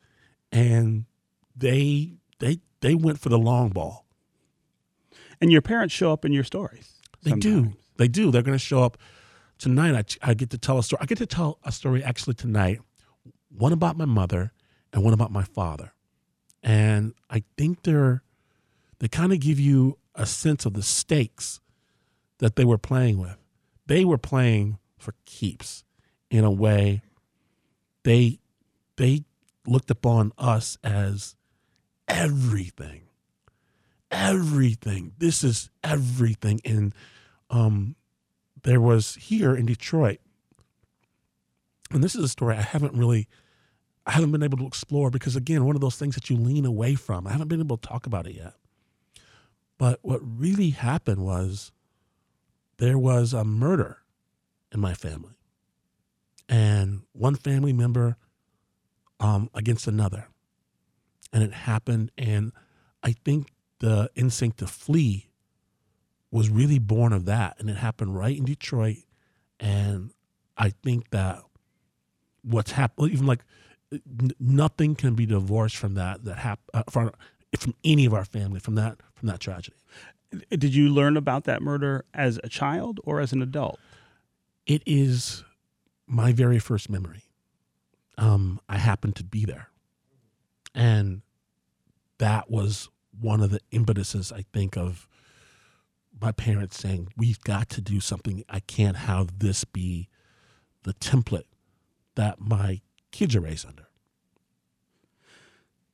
[0.51, 1.05] and
[1.55, 4.05] they they they went for the long ball.
[5.39, 6.95] And your parents show up in your stories.
[7.21, 7.67] They sometimes.
[7.67, 7.73] do.
[7.97, 8.31] They do.
[8.31, 8.97] They're going to show up
[9.57, 10.17] tonight.
[10.23, 10.99] I, I get to tell a story.
[11.01, 12.79] I get to tell a story actually tonight
[13.49, 14.53] one about my mother
[14.93, 15.93] and one about my father.
[16.63, 18.23] And I think they're
[18.99, 21.61] they kind of give you a sense of the stakes
[22.39, 23.37] that they were playing with.
[23.87, 25.83] They were playing for keeps
[26.29, 27.01] in a way
[28.03, 28.39] they
[28.97, 29.23] they
[29.65, 31.35] looked upon us as
[32.07, 33.03] everything.
[34.11, 35.13] Everything.
[35.17, 36.59] This is everything.
[36.65, 36.93] And
[37.49, 37.95] um,
[38.63, 40.19] there was here in Detroit,
[41.91, 43.27] and this is a story I haven't really
[44.05, 46.65] I haven't been able to explore because again, one of those things that you lean
[46.65, 47.27] away from.
[47.27, 48.53] I haven't been able to talk about it yet.
[49.77, 51.71] But what really happened was
[52.77, 53.99] there was a murder
[54.71, 55.35] in my family,
[56.47, 58.17] and one family member
[59.19, 60.27] um, against another,
[61.31, 62.11] and it happened.
[62.17, 62.51] And
[63.03, 65.29] I think the instinct to flee
[66.31, 69.03] was really born of that, and it happened right in Detroit.
[69.59, 70.11] And
[70.57, 71.43] I think that
[72.43, 73.43] what's happened, even like
[73.91, 77.11] n- nothing can be divorced from that that happened uh, from
[77.57, 79.77] from any of our family from that from that tragedy.
[80.51, 83.79] Did you learn about that murder as a child or as an adult?
[84.67, 85.43] It is
[86.05, 87.23] my very first memory.
[88.17, 89.69] Um, I happened to be there,
[90.75, 91.21] and
[92.19, 95.07] that was one of the impetuses I think of
[96.21, 98.43] my parents saying, "We've got to do something.
[98.49, 100.09] I can't have this be
[100.83, 101.45] the template
[102.19, 103.87] that my kids are raised under."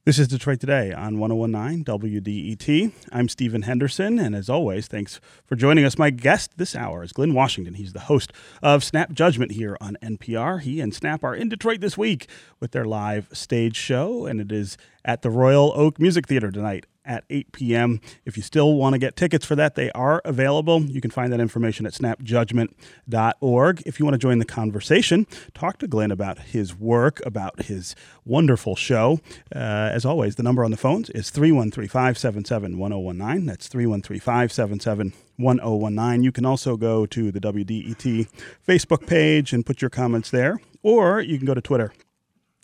[0.05, 2.91] This is Detroit Today on 1019 WDET.
[3.11, 5.99] I'm Stephen Henderson, and as always, thanks for joining us.
[5.99, 7.75] My guest this hour is Glynn Washington.
[7.75, 8.33] He's the host
[8.63, 10.57] of Snap Judgment here on NPR.
[10.59, 12.27] He and Snap are in Detroit this week
[12.59, 16.86] with their live stage show, and it is at the Royal Oak Music Theater tonight
[17.06, 18.02] at 8 p.m.
[18.26, 20.82] If you still want to get tickets for that, they are available.
[20.82, 23.84] You can find that information at snapjudgment.org.
[23.86, 27.96] If you want to join the conversation, talk to Glynn about his work, about his
[28.26, 29.20] wonderful show.
[29.56, 29.60] Uh,
[29.94, 33.46] as always, the number on the phones is 313 577 1019.
[33.46, 36.24] That's 313 577 1019.
[36.24, 38.28] You can also go to the WDET
[38.68, 41.94] Facebook page and put your comments there, or you can go to Twitter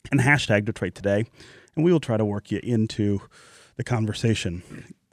[0.09, 1.25] and hashtag Detroit Today,
[1.75, 3.21] and we will try to work you into
[3.75, 4.63] the conversation.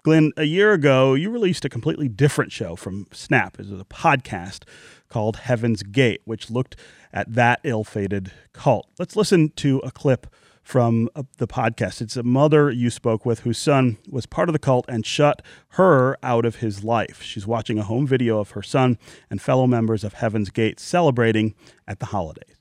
[0.02, 3.58] Glynn, a year ago, you released a completely different show from Snap.
[3.58, 4.64] It was a podcast
[5.08, 6.76] called Heaven's Gate, which looked
[7.12, 8.88] at that ill fated cult.
[8.98, 10.26] Let's listen to a clip
[10.62, 12.02] from uh, the podcast.
[12.02, 15.40] It's a mother you spoke with whose son was part of the cult and shut
[15.70, 17.22] her out of his life.
[17.22, 18.98] She's watching a home video of her son
[19.30, 21.54] and fellow members of Heaven's Gate celebrating
[21.86, 22.57] at the holidays.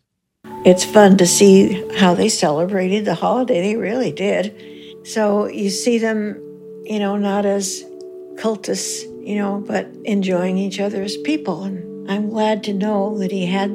[0.66, 3.62] It's fun to see how they celebrated the holiday.
[3.62, 4.54] They really did.
[5.08, 6.36] So you see them,
[6.84, 7.86] you know, not as
[8.36, 11.64] cultists, you know, but enjoying each other as people.
[11.64, 13.72] And I'm glad to know that he had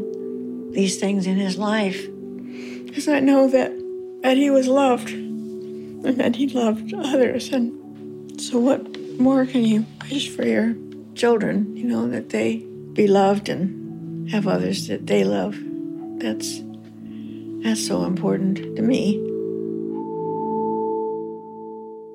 [0.73, 2.07] these things in his life.
[2.85, 3.73] Because I know that,
[4.23, 7.49] that he was loved and that he loved others.
[7.51, 10.75] And so, what more can you wish for your
[11.15, 11.75] children?
[11.77, 12.57] You know, that they
[12.93, 15.57] be loved and have others that they love.
[16.19, 16.61] That's
[17.63, 19.15] that's so important to me.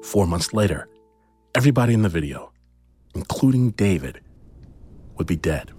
[0.04, 0.88] Four months later,
[1.56, 2.52] everybody in the video,
[3.16, 4.22] including David,
[5.16, 5.72] would be dead.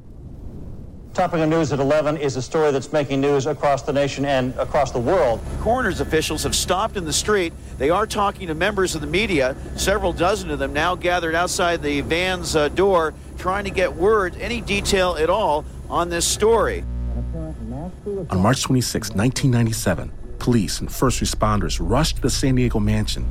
[1.14, 4.54] Topping the news at 11 is a story that's making news across the nation and
[4.56, 5.40] across the world.
[5.60, 7.52] Coroner's officials have stopped in the street.
[7.76, 11.82] They are talking to members of the media, several dozen of them now gathered outside
[11.82, 16.84] the van's uh, door, trying to get word, any detail at all, on this story.
[18.30, 23.24] On March 26, 1997, police and first responders rushed to the San Diego mansion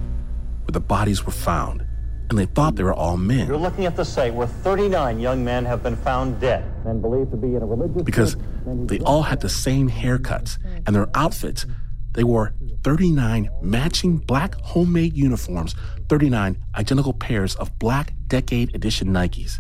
[0.63, 1.85] where the bodies were found,
[2.29, 3.47] and they thought they were all men.
[3.47, 7.31] You're looking at the site where 39 young men have been found dead and believed
[7.31, 11.65] to be in a religious because they all had the same haircuts and their outfits.
[12.13, 15.75] They wore 39 matching black homemade uniforms,
[16.09, 19.59] 39 identical pairs of black Decade Edition Nikes.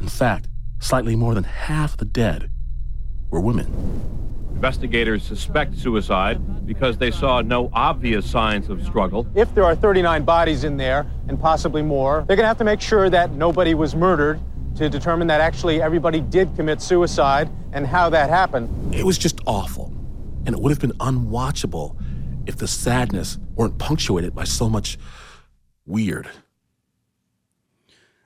[0.00, 0.48] In fact,
[0.80, 2.50] slightly more than half the dead
[3.32, 3.66] were women.
[4.54, 9.26] Investigators suspect suicide because they saw no obvious signs of struggle.
[9.34, 12.64] If there are 39 bodies in there, and possibly more, they're going to have to
[12.64, 14.38] make sure that nobody was murdered
[14.76, 18.94] to determine that actually everybody did commit suicide and how that happened.
[18.94, 19.92] It was just awful,
[20.46, 21.96] and it would have been unwatchable
[22.46, 24.96] if the sadness weren't punctuated by so much
[25.86, 26.28] weird.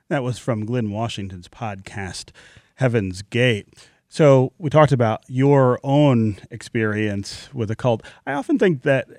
[0.09, 2.31] That was from Glynn Washington's podcast,
[2.75, 3.69] Heaven's Gate.
[4.17, 8.03] So we talked about your own experience with a cult.
[8.27, 9.11] I often think that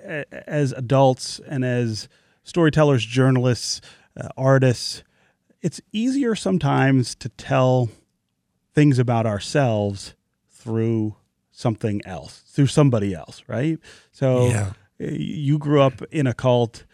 [0.48, 2.10] as adults and as
[2.44, 3.80] storytellers, journalists,
[4.20, 5.04] uh, artists,
[5.62, 7.90] it's easier sometimes to tell
[8.74, 10.16] things about ourselves
[10.50, 11.16] through
[11.52, 13.78] something else, through somebody else, right?
[14.12, 14.72] So yeah.
[14.98, 16.86] you grew up in a cult.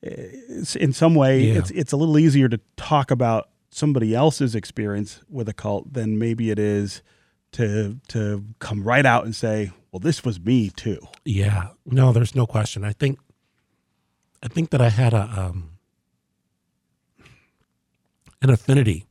[0.00, 1.58] In some way, yeah.
[1.58, 6.20] it's it's a little easier to talk about somebody else's experience with a cult than
[6.20, 7.02] maybe it is
[7.52, 12.34] to to come right out and say, "Well, this was me too." Yeah, no, there's
[12.34, 12.84] no question.
[12.84, 13.18] I think,
[14.42, 15.78] I think that I had a um,
[18.42, 19.06] an affinity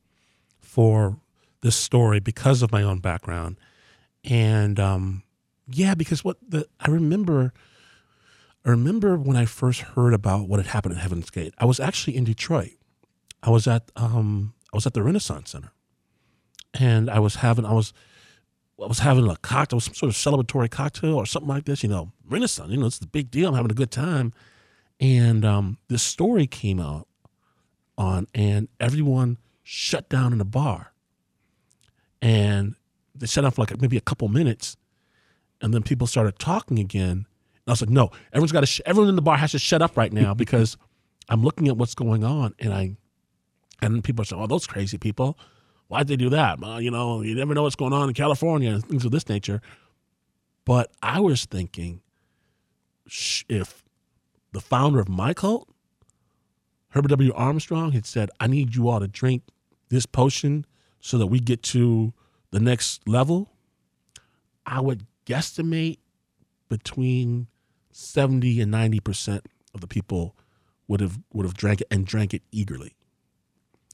[0.60, 1.18] for
[1.62, 3.58] this story because of my own background,
[4.24, 5.24] and um,
[5.68, 7.54] yeah, because what the I remember.
[8.66, 11.54] I remember when I first heard about what had happened at Heaven's Gate.
[11.58, 12.74] I was actually in Detroit,
[13.42, 15.72] I was at um, I was at the Renaissance Center,
[16.74, 17.94] and I was having I was
[18.82, 21.84] I was having a cocktail, some sort of celebratory cocktail or something like this.
[21.84, 22.72] You know, Renaissance.
[22.72, 23.50] You know, it's the big deal.
[23.50, 24.34] I'm having a good time,
[25.00, 27.08] and um, this story came out
[27.98, 30.94] on, and everyone shut down in the bar,
[32.22, 32.76] and
[33.16, 34.78] they shut down for like maybe a couple minutes,
[35.60, 37.12] and then people started talking again.
[37.12, 38.68] And I was like, no, everyone's got to.
[38.68, 40.78] Sh- everyone in the bar has to shut up right now because
[41.30, 42.96] I'm looking at what's going on, and I,
[43.82, 45.38] and people are saying, oh, those crazy people
[45.88, 46.60] why'd they do that?
[46.60, 49.28] Well, you know, you never know what's going on in California and things of this
[49.28, 49.62] nature.
[50.66, 52.02] But I was thinking,
[53.48, 53.84] if
[54.52, 55.70] the founder of my cult,
[56.90, 57.34] Herbert W.
[57.34, 59.44] Armstrong, had said, I need you all to drink
[59.90, 60.66] this potion
[61.00, 62.14] so that we get to
[62.52, 63.50] the next level,
[64.66, 66.00] I would guesstimate
[66.70, 67.48] between
[67.92, 69.42] 70 and 90%
[69.74, 70.36] of the people
[70.88, 72.96] would have would have drank it and drank it eagerly.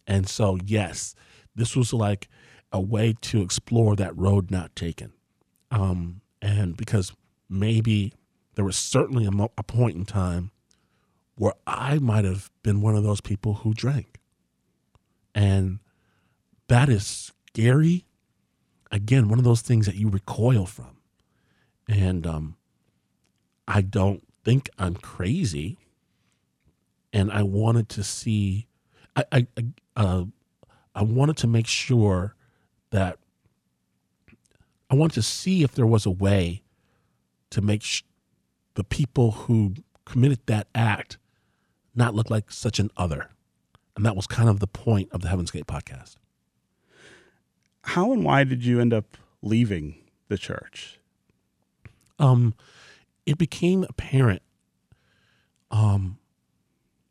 [0.06, 1.16] And so yes,
[1.56, 2.30] this was like
[2.72, 5.14] a way to explore that road not taken.
[5.72, 7.14] Um, and because
[7.50, 8.14] maybe
[8.56, 10.52] there was certainly a, mo- a point in time
[11.36, 14.20] where I might have been one of those people who drank.
[15.34, 15.80] And
[16.68, 18.06] that is scary.
[18.92, 20.98] Again, one of those things that you recoil from.
[21.88, 22.56] And um,
[23.68, 25.78] I don't think I'm crazy.
[27.12, 28.68] And I wanted to see,
[29.16, 29.48] I, I,
[29.96, 30.26] uh,
[30.96, 32.36] I wanted to make sure
[32.92, 33.18] that
[34.90, 36.62] I wanted to see if there was a way
[37.50, 38.04] to make sh-
[38.76, 39.74] the people who
[40.06, 41.18] committed that act
[41.96, 43.30] not look like such an other.
[43.96, 46.18] And that was kind of the point of the Heaven's Gate podcast.
[47.84, 49.96] How and why did you end up leaving
[50.28, 51.00] the church?
[52.18, 52.54] Um,
[53.26, 54.42] it became apparent
[55.70, 56.18] um,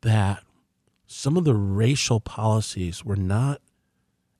[0.01, 0.43] that
[1.05, 3.61] some of the racial policies were not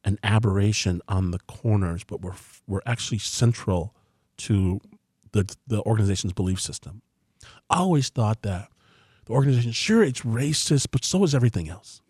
[0.03, 2.35] an aberration on the corners, but we were
[2.67, 3.93] were actually central
[4.37, 4.79] to
[5.31, 7.01] the the organization's belief system.
[7.69, 8.69] I always thought that
[9.25, 12.01] the organization, sure, it's racist, but so is everything else.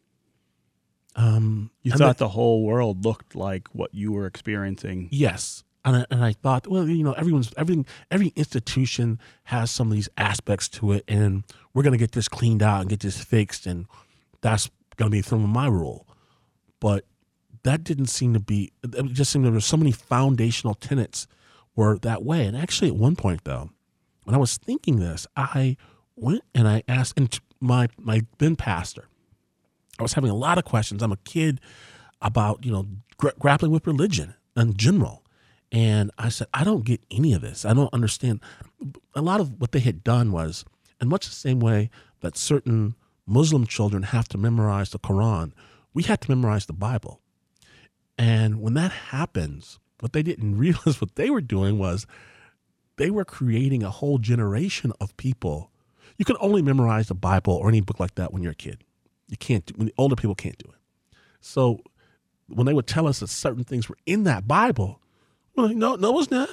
[1.16, 5.10] Um, you thought the whole world looked like what you were experiencing.
[5.12, 9.88] Yes, and I, and I thought, well, you know, everyone's everything, every institution has some
[9.88, 13.24] of these aspects to it, and we're gonna get this cleaned out and get this
[13.24, 13.86] fixed, and
[14.42, 16.08] that's gonna be some of my rule.
[16.80, 17.06] But
[17.64, 18.72] that didn't seem to be.
[18.84, 21.28] It just seemed there were so many foundational tenets
[21.76, 22.46] were that way.
[22.46, 23.70] And actually, at one point though,
[24.24, 25.78] when I was thinking this, I
[26.16, 29.08] went and I asked and my my then pastor.
[30.00, 31.02] I was having a lot of questions.
[31.02, 31.62] I'm a kid
[32.22, 35.24] about you know gra- grappling with religion in general,
[35.72, 37.66] and I said I don't get any of this.
[37.66, 38.42] I don't understand.
[39.16, 40.66] A lot of what they had done was,
[41.00, 41.90] in much the same way
[42.22, 42.96] that certain
[43.26, 45.54] Muslim children have to memorize the Quran,
[45.94, 47.22] we had to memorize the Bible.
[48.18, 52.06] And when that happens, what they didn't realize what they were doing was
[52.98, 55.72] they were creating a whole generation of people.
[56.18, 58.84] You can only memorize the Bible or any book like that when you're a kid.
[59.28, 59.72] You can't.
[59.76, 61.18] When the older people can't do it.
[61.42, 61.80] So
[62.48, 65.00] when they would tell us that certain things were in that Bible,
[65.56, 66.50] we're like, no, no, it's not.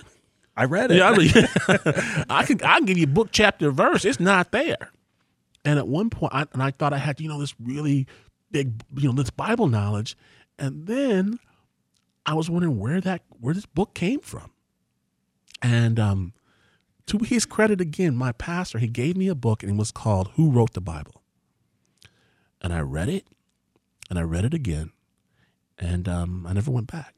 [0.57, 0.99] I read it.
[0.99, 1.31] Yeah, I, mean,
[2.31, 4.05] I can I can give you book chapter verse.
[4.05, 4.91] It's not there.
[5.65, 8.07] And at one point, I, and I thought I had you know this really
[8.51, 10.17] big you know this Bible knowledge,
[10.59, 11.39] and then
[12.31, 14.53] I was wondering where that where this book came from.
[15.61, 16.33] And um,
[17.07, 20.31] to his credit again, my pastor, he gave me a book and it was called
[20.37, 21.25] Who Wrote the Bible?
[22.63, 23.27] And I read it
[24.09, 24.93] and I read it again
[25.77, 27.17] and um, I never went back.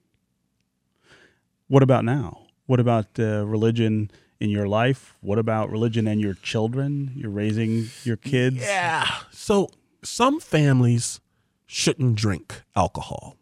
[1.68, 2.46] What about now?
[2.64, 5.14] What about uh, religion in your life?
[5.20, 7.12] What about religion and your children?
[7.14, 8.62] You're raising your kids?
[8.62, 9.06] Yeah.
[9.30, 9.68] So
[10.02, 11.20] some families
[11.66, 13.36] shouldn't drink alcohol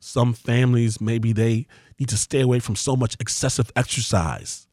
[0.00, 1.66] some families, maybe they
[1.98, 4.66] need to stay away from so much excessive exercise.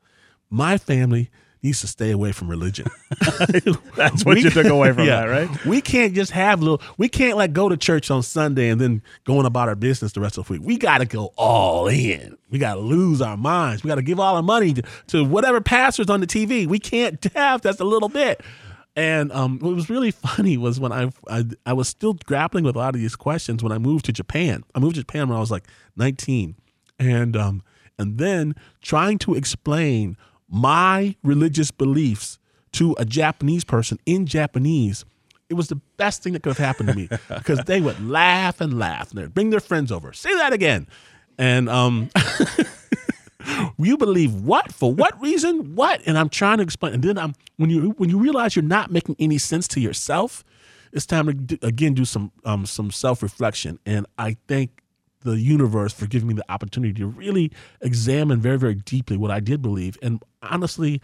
[0.49, 1.29] My family
[1.61, 2.87] needs to stay away from religion.
[3.95, 5.65] That's what we, you took away from yeah, that, right?
[5.65, 6.81] We can't just have little.
[6.97, 10.21] We can't like go to church on Sunday and then going about our business the
[10.21, 10.61] rest of the week.
[10.63, 12.37] We got to go all in.
[12.49, 13.83] We got to lose our minds.
[13.83, 16.65] We got to give all our money to, to whatever pastors on the TV.
[16.67, 18.41] We can't have that's a little bit.
[18.97, 22.75] And um, what was really funny was when I, I, I was still grappling with
[22.75, 24.63] a lot of these questions when I moved to Japan.
[24.75, 26.55] I moved to Japan when I was like 19,
[26.99, 27.61] and um,
[27.99, 30.17] and then trying to explain
[30.49, 32.39] my religious beliefs
[32.73, 35.05] to a Japanese person in Japanese.
[35.49, 38.59] It was the best thing that could have happened to me because they would laugh
[38.59, 40.11] and laugh and they'd bring their friends over.
[40.11, 40.87] Say that again,
[41.37, 42.09] and um.
[43.77, 47.33] you believe what for what reason what and i'm trying to explain and then i'm
[47.57, 50.43] when you when you realize you're not making any sense to yourself
[50.91, 54.81] it's time to do, again do some um, some self reflection, and I thank
[55.21, 59.39] the universe for giving me the opportunity to really examine very very deeply what I
[59.39, 59.97] did believe.
[60.01, 61.01] And honestly,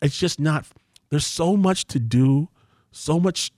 [0.00, 0.66] it's just not.
[1.10, 2.48] There's so much to do,
[2.90, 3.50] so much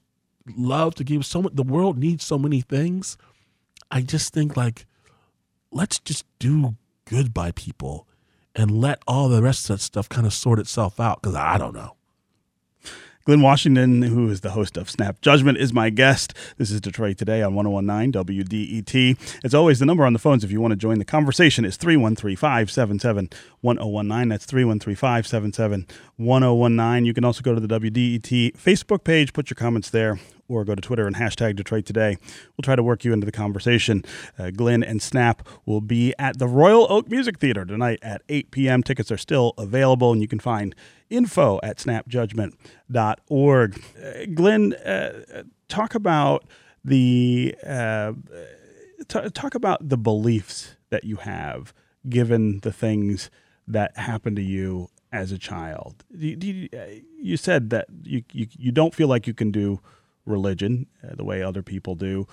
[0.57, 1.25] love to give.
[1.27, 1.55] So much.
[1.55, 3.17] The world needs so many things.
[3.91, 4.87] I just think like,
[5.71, 8.07] let's just do good by people
[8.55, 11.59] and let all the rest of that stuff kind of sort itself out because I
[11.59, 11.97] don't know.
[13.25, 16.35] Glynn Washington, who is the host of Snap Judgment, is my guest.
[16.59, 19.41] This is Detroit Today on 1019 WDET.
[19.43, 21.79] As always, the number on the phones, if you want to join the conversation, is
[21.79, 23.31] 313 577
[23.63, 24.29] 1019.
[24.29, 25.87] That's 313 577
[26.19, 27.07] 1019.
[27.07, 30.19] You can also go to the WDET Facebook page, put your comments there,
[30.49, 32.17] or go to Twitter and hashtag Detroit Today.
[32.57, 34.05] We'll try to work you into the conversation.
[34.39, 38.51] Uh, Glynn and Snap will be at the Royal Oak Music Theater tonight at 8
[38.51, 38.83] p.m.
[38.83, 40.75] Tickets are still available, and you can find
[41.11, 43.83] info at snapjudgment.org.
[44.03, 46.45] Uh, Glynn, uh, talk about
[46.85, 48.13] the uh,
[49.09, 51.73] talk about the beliefs that you have
[52.09, 53.31] given the things
[53.67, 56.05] that happened to you as a child.
[56.13, 59.81] Uh, you said that you, you, you don't feel like you can do
[60.27, 62.27] religion uh, the way other people do.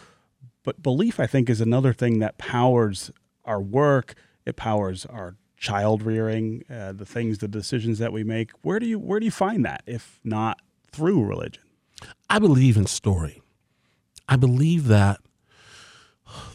[0.64, 3.12] But belief, I think, is another thing that powers
[3.46, 4.16] our work.
[4.46, 8.52] It powers our child rearing, uh, the things, the decisions that we make.
[8.62, 10.60] Where do you where do you find that if not
[10.92, 11.64] through religion?
[12.30, 13.42] I believe in story.
[14.28, 15.20] I believe that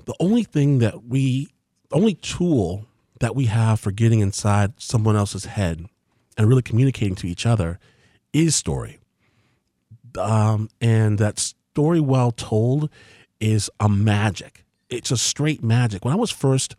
[0.05, 1.49] the only thing that we,
[1.91, 2.87] the only tool
[3.20, 5.87] that we have for getting inside someone else's head
[6.37, 7.78] and really communicating to each other
[8.32, 8.99] is story
[10.18, 12.90] um, and that story well told
[13.40, 14.64] is a magic.
[14.88, 16.04] It's a straight magic.
[16.04, 16.76] When I was first,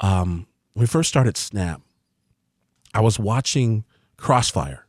[0.00, 1.80] um, when we first started Snap,
[2.92, 3.84] I was watching
[4.16, 4.86] Crossfire,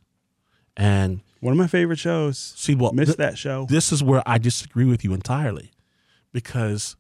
[0.77, 2.53] and one of my favorite shows.
[2.55, 3.65] See, well, missed th- that show.
[3.69, 5.71] This is where I disagree with you entirely,
[6.31, 6.95] because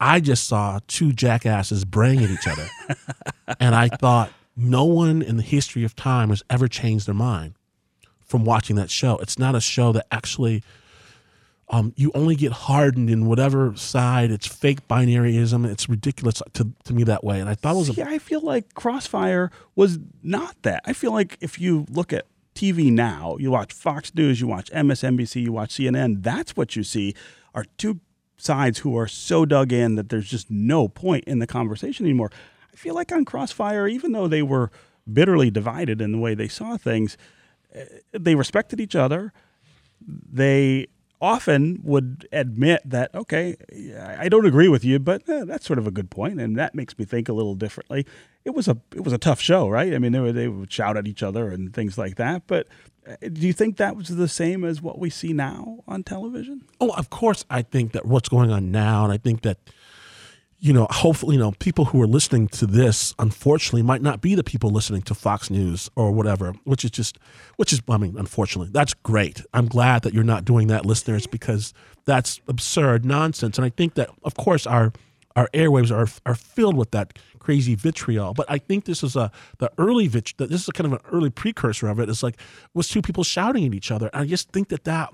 [0.00, 2.66] I just saw two jackasses braying at each other,
[3.60, 7.54] and I thought no one in the history of time has ever changed their mind
[8.32, 9.18] from watching that show.
[9.18, 10.62] It's not a show that actually
[11.68, 14.30] um, you only get hardened in whatever side.
[14.30, 15.70] It's fake binaryism.
[15.70, 17.40] It's ridiculous to, to me that way.
[17.40, 17.96] And I thought it was.
[17.98, 20.80] Yeah, I feel like Crossfire was not that.
[20.86, 24.70] I feel like if you look at TV now, you watch Fox News, you watch
[24.70, 26.22] MSNBC, you watch CNN.
[26.22, 27.14] That's what you see
[27.54, 28.00] are two
[28.38, 32.30] sides who are so dug in that there's just no point in the conversation anymore.
[32.72, 34.70] I feel like on Crossfire, even though they were
[35.10, 37.18] bitterly divided in the way they saw things,
[38.12, 39.32] they respected each other.
[40.04, 40.88] They
[41.22, 43.56] often would admit that, okay,
[44.18, 46.74] I don't agree with you, but eh, that's sort of a good point, and that
[46.74, 48.04] makes me think a little differently.
[48.44, 49.94] It was a it was a tough show, right?
[49.94, 52.48] I mean, they they would shout at each other and things like that.
[52.48, 52.66] But
[53.06, 56.62] eh, do you think that was the same as what we see now on television?
[56.80, 59.58] Oh, of course, I think that what's going on now, and I think that
[60.62, 64.36] you know, hopefully, you know, people who are listening to this, unfortunately, might not be
[64.36, 67.18] the people listening to Fox News or whatever, which is just,
[67.56, 69.42] which is, I mean, unfortunately, that's great.
[69.52, 73.58] I'm glad that you're not doing that, listeners, because that's absurd nonsense.
[73.58, 74.92] And I think that, of course, our
[75.34, 78.32] our airwaves are are filled with that crazy vitriol.
[78.32, 80.32] But I think this is a the early vit.
[80.38, 82.08] This is kind of an early precursor of it.
[82.08, 82.38] It's like
[82.72, 84.10] was two people shouting at each other.
[84.12, 85.12] And I just think that that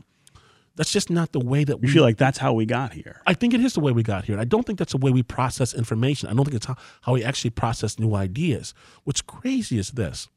[0.79, 3.21] that's just not the way that we you feel like that's how we got here.
[3.27, 4.35] I think it is the way we got here.
[4.35, 6.29] And I don't think that's the way we process information.
[6.29, 8.75] I don't think it's how, how we actually process new ideas.
[9.03, 10.29] What's crazy is this.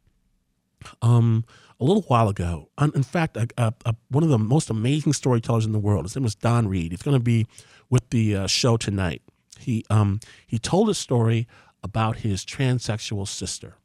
[1.04, 1.46] Um,
[1.80, 5.64] a little while ago, in fact, a, a, a, one of the most amazing storytellers
[5.64, 6.06] in the world.
[6.06, 6.92] His name was Don Reed.
[6.92, 7.46] He's going to be
[7.92, 9.22] with the uh, show tonight.
[9.60, 11.48] He um, he told a story
[11.84, 13.76] about his transsexual sister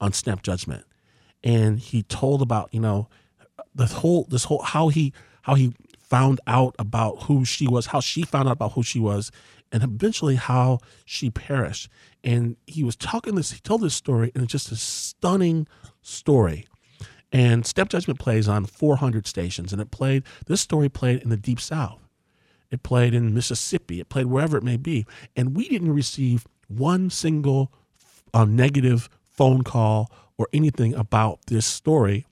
[0.00, 0.84] on Snap Judgment,
[1.44, 3.08] and he told about you know
[3.72, 5.12] the whole this whole how he
[5.46, 8.98] how he found out about who she was, how she found out about who she
[8.98, 9.30] was,
[9.70, 11.88] and eventually how she perished.
[12.24, 15.68] And he was talking this, he told this story, and it's just a stunning
[16.02, 16.66] story.
[17.30, 21.36] And Snap Judgment plays on 400 stations, and it played, this story played in the
[21.36, 22.00] Deep South.
[22.68, 25.06] It played in Mississippi, it played wherever it may be.
[25.36, 27.72] And we didn't receive one single
[28.34, 32.26] uh, negative phone call or anything about this story.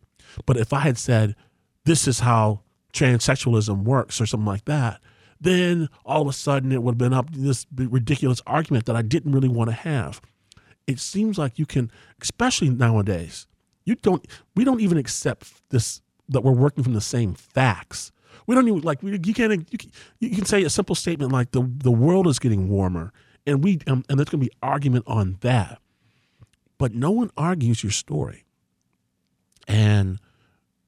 [0.46, 1.36] But if I had said,
[1.84, 2.64] this is how
[2.94, 5.00] transsexualism works or something like that,
[5.40, 9.02] then all of a sudden it would have been up this ridiculous argument that I
[9.02, 10.20] didn't really want to have.
[10.86, 11.90] It seems like you can,
[12.22, 13.46] especially nowadays,
[13.84, 14.26] you don't.
[14.54, 18.12] We don't even accept this that we're working from the same facts.
[18.46, 19.66] We don't even like you can't.
[19.70, 19.90] You can,
[20.20, 23.12] you can say a simple statement like the the world is getting warmer,
[23.46, 25.80] and we um, and there's going to be argument on that,
[26.78, 28.44] but no one argues your story,
[29.66, 30.18] and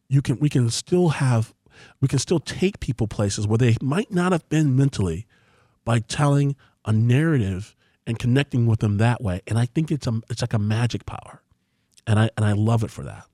[0.09, 1.55] you can we can still have
[2.01, 5.27] we can still take people places where they might not have been mentally
[5.85, 7.75] by telling a narrative
[8.07, 9.41] and connecting with them that way.
[9.47, 11.43] And I think it's a it's like a magic power,
[12.07, 13.25] and I and I love it for that.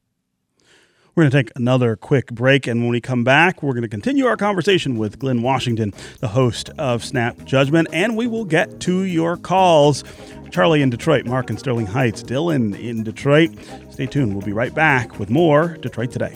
[1.14, 3.88] We're going to take another quick break, and when we come back, we're going to
[3.88, 8.80] continue our conversation with Glynn Washington, the host of Snap Judgment, and we will get
[8.80, 10.04] to your calls.
[10.50, 13.50] Charlie in Detroit, Mark in Sterling Heights, Dylan in Detroit.
[13.90, 14.32] Stay tuned.
[14.32, 16.34] We'll be right back with more Detroit Today.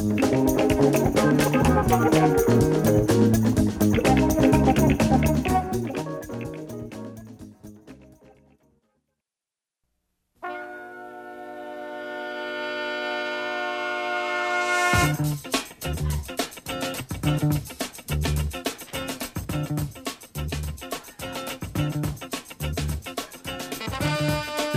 [0.00, 0.24] Thank
[2.14, 2.29] you.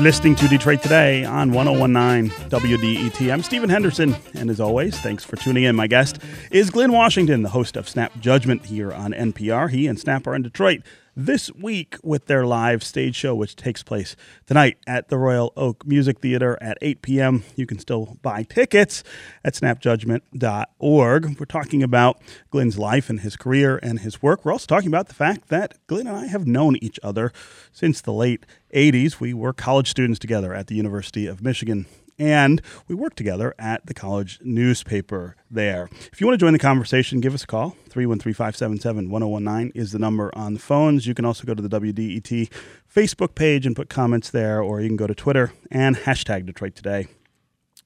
[0.04, 3.32] Listening to Detroit Today on 1019 WDET.
[3.32, 5.78] I'm Stephen Henderson, and as always, thanks for tuning in.
[5.78, 6.20] My guest
[6.52, 9.70] is Glynn Washington, the host of Snap Judgment here on NPR.
[9.70, 10.82] He and Snap are in Detroit
[11.16, 15.86] this week with their live stage show, which takes place tonight at the Royal Oak
[15.86, 17.44] Music Theater at 8 p.m.
[17.56, 19.04] You can still buy tickets
[19.44, 21.40] at snapjudgment.org.
[21.40, 24.44] We're talking about Glynn's life and his career and his work.
[24.44, 27.32] We're also talking about the fact that Glenn and I have known each other
[27.72, 29.20] since the late 80s.
[29.20, 31.86] We were college students together at the University of Michigan
[32.20, 35.90] and we work together at the college newspaper there.
[36.12, 37.72] If you want to join the conversation, give us a call.
[37.90, 41.08] 313 577 1019 is the number on the phones.
[41.08, 42.50] You can also go to the WDET
[42.94, 46.76] Facebook page and put comments there, or you can go to Twitter and hashtag Detroit
[46.76, 47.08] Today.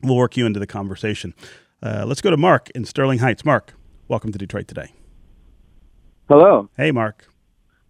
[0.04, 1.34] We'll work you into the conversation.
[1.82, 3.46] Uh, let's go to Mark in Sterling Heights.
[3.46, 3.74] Mark,
[4.08, 4.92] welcome to Detroit Today.
[6.28, 6.70] Hello.
[6.76, 7.28] Hey, Mark.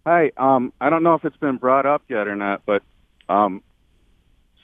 [0.06, 0.30] Hi.
[0.36, 2.82] Um, I don't know if it's been brought up yet or not, but
[3.28, 3.62] um,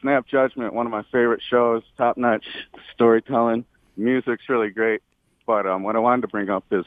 [0.04, 2.44] Snap Judgment, one of my favorite shows, top notch
[2.92, 3.64] storytelling.
[3.96, 5.00] Music's really great.
[5.46, 6.84] But um, what I wanted to bring up is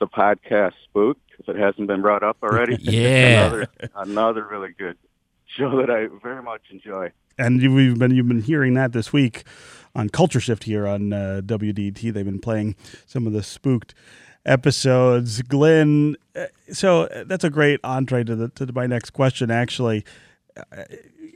[0.00, 2.76] the podcast Spook, if it hasn't been brought up already.
[2.80, 3.46] yeah.
[3.46, 4.98] another, another really good
[5.46, 7.10] show that I very much enjoy.
[7.38, 9.44] And you've been you've been hearing that this week
[9.94, 12.12] on Culture Shift here on uh, WDET.
[12.12, 13.94] They've been playing some of the spooked
[14.44, 15.40] episodes.
[15.40, 19.50] Glynn, uh, so uh, that's a great entree to the to my next question.
[19.50, 20.04] Actually,
[20.58, 20.82] uh,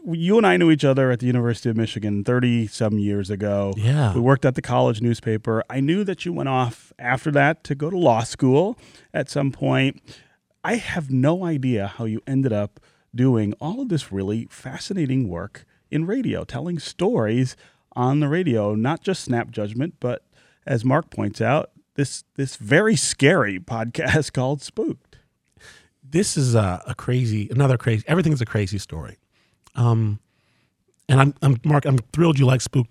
[0.05, 3.73] you and I knew each other at the University of Michigan 30 some years ago.
[3.77, 4.15] Yeah.
[4.15, 5.63] We worked at the college newspaper.
[5.71, 8.79] I knew that you went off after that to go to law school
[9.15, 10.01] at some point.
[10.65, 12.81] I have no idea how you ended up
[13.15, 17.57] doing all of this really fascinating work in radio, telling stories
[17.95, 20.25] on the radio, not just Snap Judgment, but
[20.67, 25.19] as Mark points out, this this very scary podcast called Spooked.
[26.03, 28.05] This is a, a crazy, another crazy.
[28.07, 29.19] Everything's a crazy story.
[29.75, 30.19] Um,
[31.09, 31.85] and I'm, I'm Mark.
[31.85, 32.87] I'm thrilled you like Spook.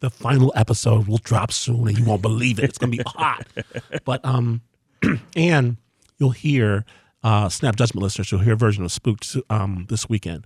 [0.00, 2.64] The final episode will drop soon, and you won't believe it.
[2.64, 3.46] It's gonna be hot.
[4.04, 4.60] But um,
[5.36, 5.78] and
[6.18, 6.84] you'll hear
[7.22, 8.30] uh, Snap Judgment listeners.
[8.30, 10.44] You'll hear a version of Spook um this weekend.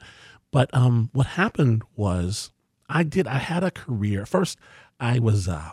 [0.53, 2.51] But um, what happened was
[2.89, 3.27] I did.
[3.27, 4.25] I had a career.
[4.27, 4.59] First,
[5.01, 5.71] I was uh,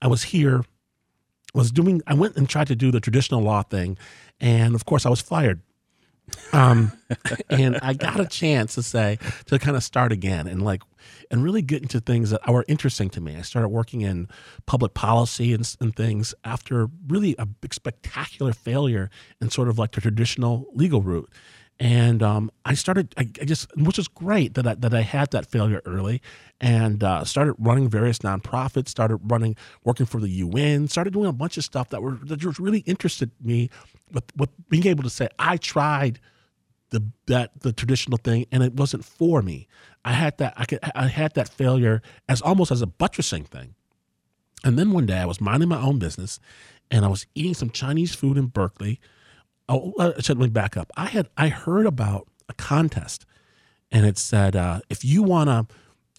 [0.00, 0.64] I was here.
[1.54, 2.02] Was doing.
[2.06, 3.96] I went and tried to do the traditional law thing,
[4.40, 5.60] and of course, I was fired
[6.52, 6.92] um,
[7.50, 10.82] and I got a chance to say to kind of start again and like
[11.30, 13.36] and really get into things that were interesting to me.
[13.36, 14.28] I started working in
[14.66, 19.10] public policy and, and things after really a spectacular failure
[19.40, 21.30] in sort of like the traditional legal route.
[21.80, 25.32] And um, I started, I, I, just, which is great that I, that I had
[25.32, 26.22] that failure early,
[26.60, 31.32] and uh, started running various nonprofits, started running, working for the UN, started doing a
[31.32, 33.70] bunch of stuff that were that was really interested me
[34.12, 36.20] with, with being able to say I tried
[36.90, 39.66] the that the traditional thing and it wasn't for me.
[40.04, 43.74] I had that I could I had that failure as almost as a buttressing thing.
[44.62, 46.38] And then one day I was minding my own business
[46.90, 49.00] and I was eating some Chinese food in Berkeley.
[49.68, 50.90] Oh, let me back up.
[50.96, 53.24] I had I heard about a contest
[53.90, 55.66] and it said uh, if you wanna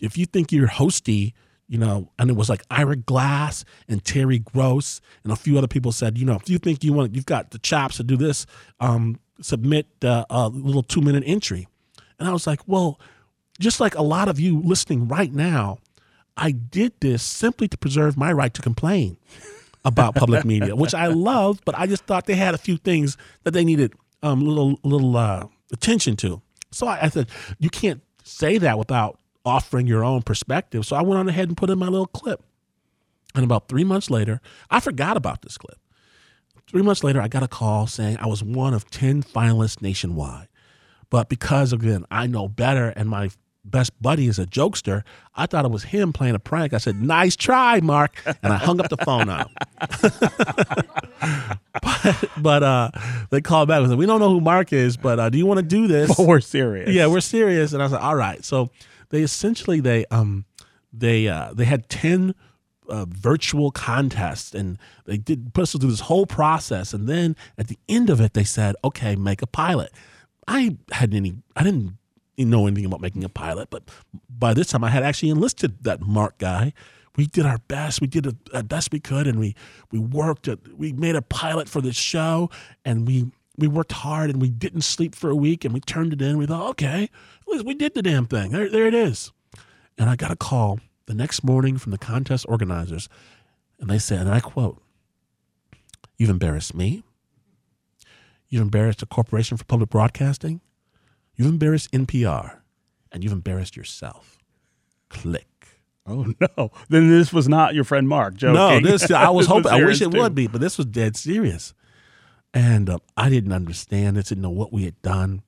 [0.02, 1.34] if you think you're hosty
[1.68, 5.68] you know, and it was like Ira Glass and Terry Gross and a few other
[5.68, 8.18] people said, you know, if you think you want, you've got the chops to do
[8.18, 8.46] this,
[8.80, 11.68] um, submit uh, a little two minute entry.
[12.20, 13.00] And I was like, well,
[13.60, 15.80] just like a lot of you listening right now,
[16.38, 19.18] I did this simply to preserve my right to complain
[19.86, 23.18] about public media, which I love, but I just thought they had a few things
[23.44, 26.42] that they needed um, little little uh, attention to.
[26.72, 27.30] So I, I said,
[27.60, 30.86] you can't say that without offering your own perspective.
[30.86, 32.44] So I went on ahead and put in my little clip.
[33.36, 35.78] And about three months later, I forgot about this clip.
[36.68, 40.48] Three months later, I got a call saying I was one of 10 finalists nationwide.
[41.10, 43.30] But because, again, I know better and my
[43.66, 45.04] best buddy is a jokester.
[45.36, 46.74] I thought it was him playing a prank.
[46.74, 49.50] I said, "Nice try, Mark," and I hung up the phone on him.
[51.82, 52.92] but but uh,
[53.32, 55.46] they called back and said, "We don't know who Mark is, but uh, do you
[55.46, 56.90] want to do this?" But we're serious.
[56.90, 57.74] Yeah, we're serious.
[57.74, 58.70] And I said, "All right." So
[59.10, 60.46] they essentially they um
[60.94, 62.36] they uh, they had ten
[62.88, 67.68] uh, virtual contests and they did put us through this whole process and then at
[67.68, 69.92] the end of it they said okay make a pilot
[70.48, 71.98] i hadn't any i didn't
[72.44, 73.84] know anything about making a pilot but
[74.30, 76.74] by this time i had actually enlisted that mark guy.
[77.18, 78.02] We did our best.
[78.02, 79.56] We did the best we could and we
[79.90, 82.50] we worked we made a pilot for this show
[82.84, 86.12] and we we worked hard and we didn't sleep for a week and we turned
[86.12, 86.38] it in.
[86.38, 87.10] We thought okay
[87.64, 88.52] we did the damn thing.
[88.52, 89.32] There, there it is.
[89.98, 93.08] And i got a call the next morning from the contest organizers,
[93.80, 94.82] and they said, and I quote,
[96.18, 97.04] You've embarrassed me.
[98.48, 100.62] You've embarrassed the Corporation for Public Broadcasting.
[101.36, 102.58] You've embarrassed NPR.
[103.12, 104.38] And you've embarrassed yourself.
[105.10, 105.48] Click.
[106.08, 106.26] Oh
[106.58, 106.72] no!
[106.90, 108.56] Then this was not your friend Mark joking.
[108.56, 109.72] No, this I was This hoping.
[109.72, 110.20] I wish it too.
[110.20, 111.74] would be, but this was dead serious.
[112.54, 114.18] And uh, I didn't understand.
[114.18, 115.42] I didn't know what we had done.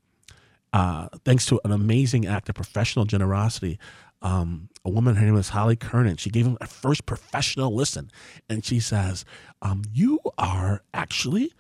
[0.74, 3.80] Uh, thanks to an amazing act of professional generosity,
[4.22, 6.18] um, a woman, her name was Holly Kernan.
[6.18, 8.10] She gave him a first professional listen,
[8.50, 9.26] and she says,
[9.62, 11.54] um, "You are actually."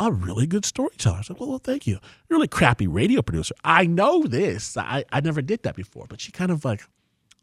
[0.00, 1.18] A really good storyteller.
[1.18, 1.98] I said, well, well, thank you.
[2.28, 3.54] Really crappy radio producer.
[3.64, 4.76] I know this.
[4.76, 6.82] I, I never did that before, but she kind of like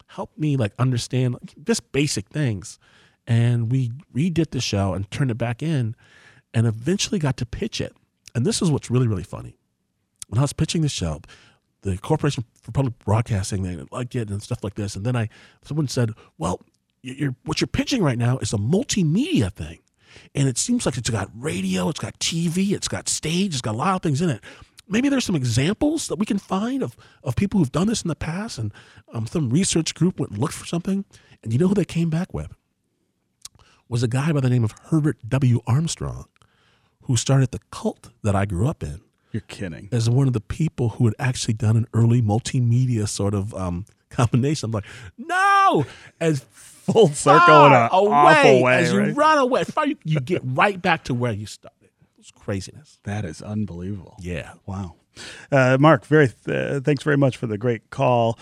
[0.07, 2.79] helped me like understand like, just basic things.
[3.27, 5.95] And we redid the show and turned it back in
[6.53, 7.93] and eventually got to pitch it.
[8.33, 9.57] And this is what's really, really funny.
[10.29, 11.21] When I was pitching the show,
[11.81, 14.95] the Corporation for Public Broadcasting, they liked it and stuff like this.
[14.95, 15.29] And then I,
[15.63, 16.61] someone said, well,
[17.01, 19.79] you're, what you're pitching right now is a multimedia thing.
[20.33, 23.75] And it seems like it's got radio, it's got TV, it's got stage, it's got
[23.75, 24.41] a lot of things in it.
[24.87, 28.07] Maybe there's some examples that we can find of, of people who've done this in
[28.07, 28.57] the past.
[28.59, 28.71] And
[29.13, 31.05] um, some research group went and looked for something.
[31.43, 32.53] And you know who they came back with?
[33.87, 35.61] Was a guy by the name of Herbert W.
[35.67, 36.25] Armstrong,
[37.03, 39.01] who started the cult that I grew up in
[39.31, 39.89] You're kidding.
[39.91, 43.85] as one of the people who had actually done an early multimedia sort of um,
[44.09, 44.67] combination.
[44.67, 44.85] I'm like,
[45.17, 45.85] no,
[46.19, 46.45] as
[46.85, 48.77] Full circle in far an awful way.
[48.77, 49.15] as you right?
[49.15, 51.89] run away, far you, you get right back to where you started.
[52.19, 52.99] It's craziness.
[53.03, 54.15] That is unbelievable.
[54.19, 54.53] Yeah.
[54.65, 54.95] Wow.
[55.51, 58.37] Uh, Mark, very th- thanks very much for the great call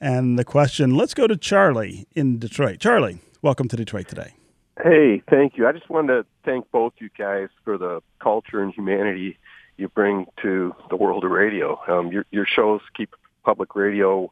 [0.00, 0.94] and the question.
[0.94, 2.78] Let's go to Charlie in Detroit.
[2.80, 4.34] Charlie, welcome to Detroit today.
[4.82, 5.66] Hey, thank you.
[5.66, 9.38] I just wanted to thank both you guys for the culture and humanity
[9.76, 11.80] you bring to the world of radio.
[11.88, 14.30] Um, your your shows keep public radio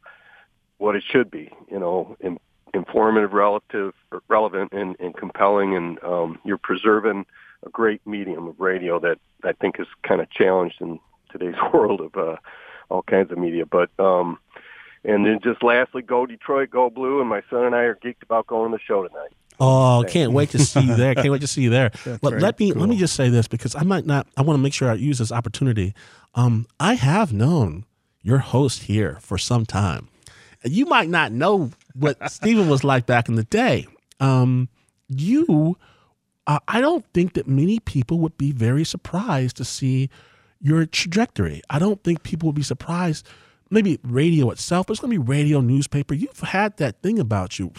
[0.77, 2.37] what it should be, you know, in,
[2.73, 3.93] informative, relative,
[4.27, 7.25] relevant, and, and compelling, and um, you're preserving
[7.65, 10.99] a great medium of radio that I think is kind of challenged in
[11.31, 12.37] today's world of uh,
[12.89, 13.65] all kinds of media.
[13.65, 14.39] But um,
[15.03, 18.23] and then just lastly, go Detroit, go blue, and my son and I are geeked
[18.23, 19.31] about going to the show tonight.
[19.59, 21.15] Oh, can't wait to see you there.
[21.15, 21.91] Can't wait to see you there.
[22.05, 24.27] But very let me let me just say this because I might not.
[24.35, 25.93] I want to make sure I use this opportunity.
[26.35, 27.85] Um, I have known
[28.21, 30.09] your host here for some time,
[30.63, 33.87] and you might not know what Stephen was like back in the day.
[34.19, 34.69] Um,
[35.07, 35.77] you,
[36.45, 40.09] uh, I don't think that many people would be very surprised to see
[40.59, 41.61] your trajectory.
[41.69, 43.27] I don't think people would be surprised.
[43.69, 46.13] Maybe radio itself, but it's going to be radio, newspaper.
[46.13, 47.71] You've had that thing about you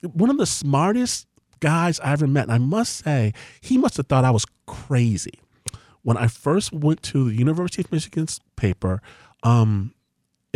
[0.00, 1.26] one of the smartest
[1.60, 2.44] guys I ever met.
[2.44, 5.40] And I must say, he must have thought I was crazy.
[6.02, 9.02] When I first went to the University of Michigan's paper,
[9.42, 9.94] um,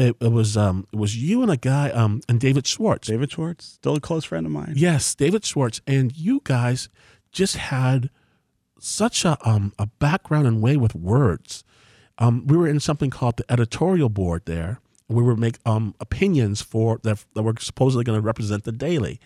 [0.02, 3.08] it, it was um, it was you and a guy um, and David Schwartz.
[3.08, 4.74] David Schwartz, still a close friend of mine.
[4.76, 6.88] Yes, David Schwartz, and you guys
[7.30, 8.10] just had
[8.80, 11.62] such a um, a background and way with words.
[12.18, 14.80] Um, we were in something called the editorial board there.
[15.08, 19.20] We were make um, opinions for that that were supposedly going to represent the Daily.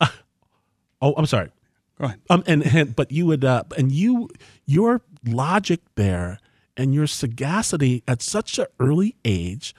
[0.00, 1.50] oh, I'm sorry.
[2.00, 2.20] Go ahead.
[2.28, 4.28] Um, and, and but you would uh, and you
[4.64, 6.40] your logic there
[6.76, 9.74] and your sagacity at such an early age,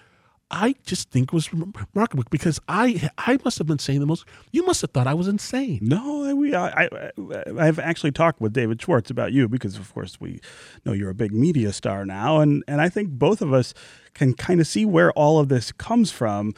[0.49, 4.25] I just think was remarkable because I I must have been saying the most.
[4.51, 5.79] You must have thought I was insane.
[5.81, 6.55] No, we.
[6.55, 7.11] I, I,
[7.59, 10.39] I've actually talked with David Schwartz about you because, of course, we
[10.85, 13.73] know you're a big media star now, and and I think both of us
[14.13, 16.53] can kind of see where all of this comes from.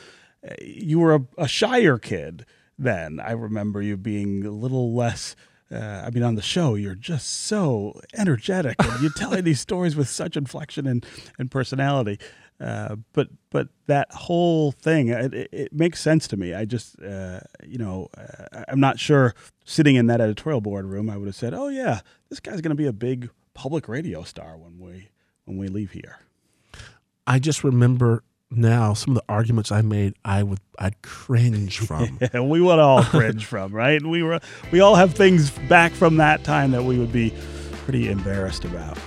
[0.61, 2.45] You were a, a shyer kid
[2.77, 3.19] then.
[3.19, 5.35] I remember you being a little less.
[5.71, 9.95] Uh, I mean, on the show, you're just so energetic, and you're telling these stories
[9.95, 11.05] with such inflection and,
[11.37, 12.19] and personality.
[12.59, 16.53] Uh, but but that whole thing, it, it, makes sense to me.
[16.53, 19.33] I just, uh, you know, uh, I'm not sure.
[19.63, 22.71] Sitting in that editorial board room, I would have said, "Oh yeah, this guy's going
[22.71, 25.09] to be a big public radio star when we
[25.45, 26.17] when we leave here."
[27.25, 32.17] I just remember now, some of the arguments I made, I would I'd cringe from.
[32.21, 34.03] yeah, we would all cringe from, right?
[34.03, 34.39] We were
[34.71, 37.33] we all have things back from that time that we would be
[37.85, 38.97] pretty embarrassed about.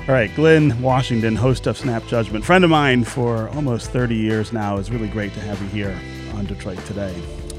[0.00, 4.54] All right, Glynn Washington, host of Snap Judgment, friend of mine for almost 30 years
[4.54, 4.78] now.
[4.78, 6.00] It's really great to have you here
[6.34, 7.14] on Detroit Today.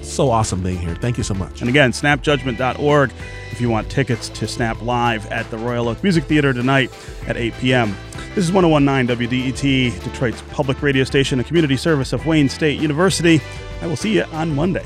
[0.10, 0.96] So awesome being here.
[0.96, 1.62] Thank you so much.
[1.62, 3.12] And again, snapjudgment.org
[3.52, 6.92] if you want tickets to Snap Live at the Royal Oak Music Theater tonight
[7.28, 7.96] at 8 p.m.
[8.36, 13.42] This is 1019 WDET, Detroit's public radio station, a community service of Wayne State University.
[13.82, 14.86] I will see you on Monday.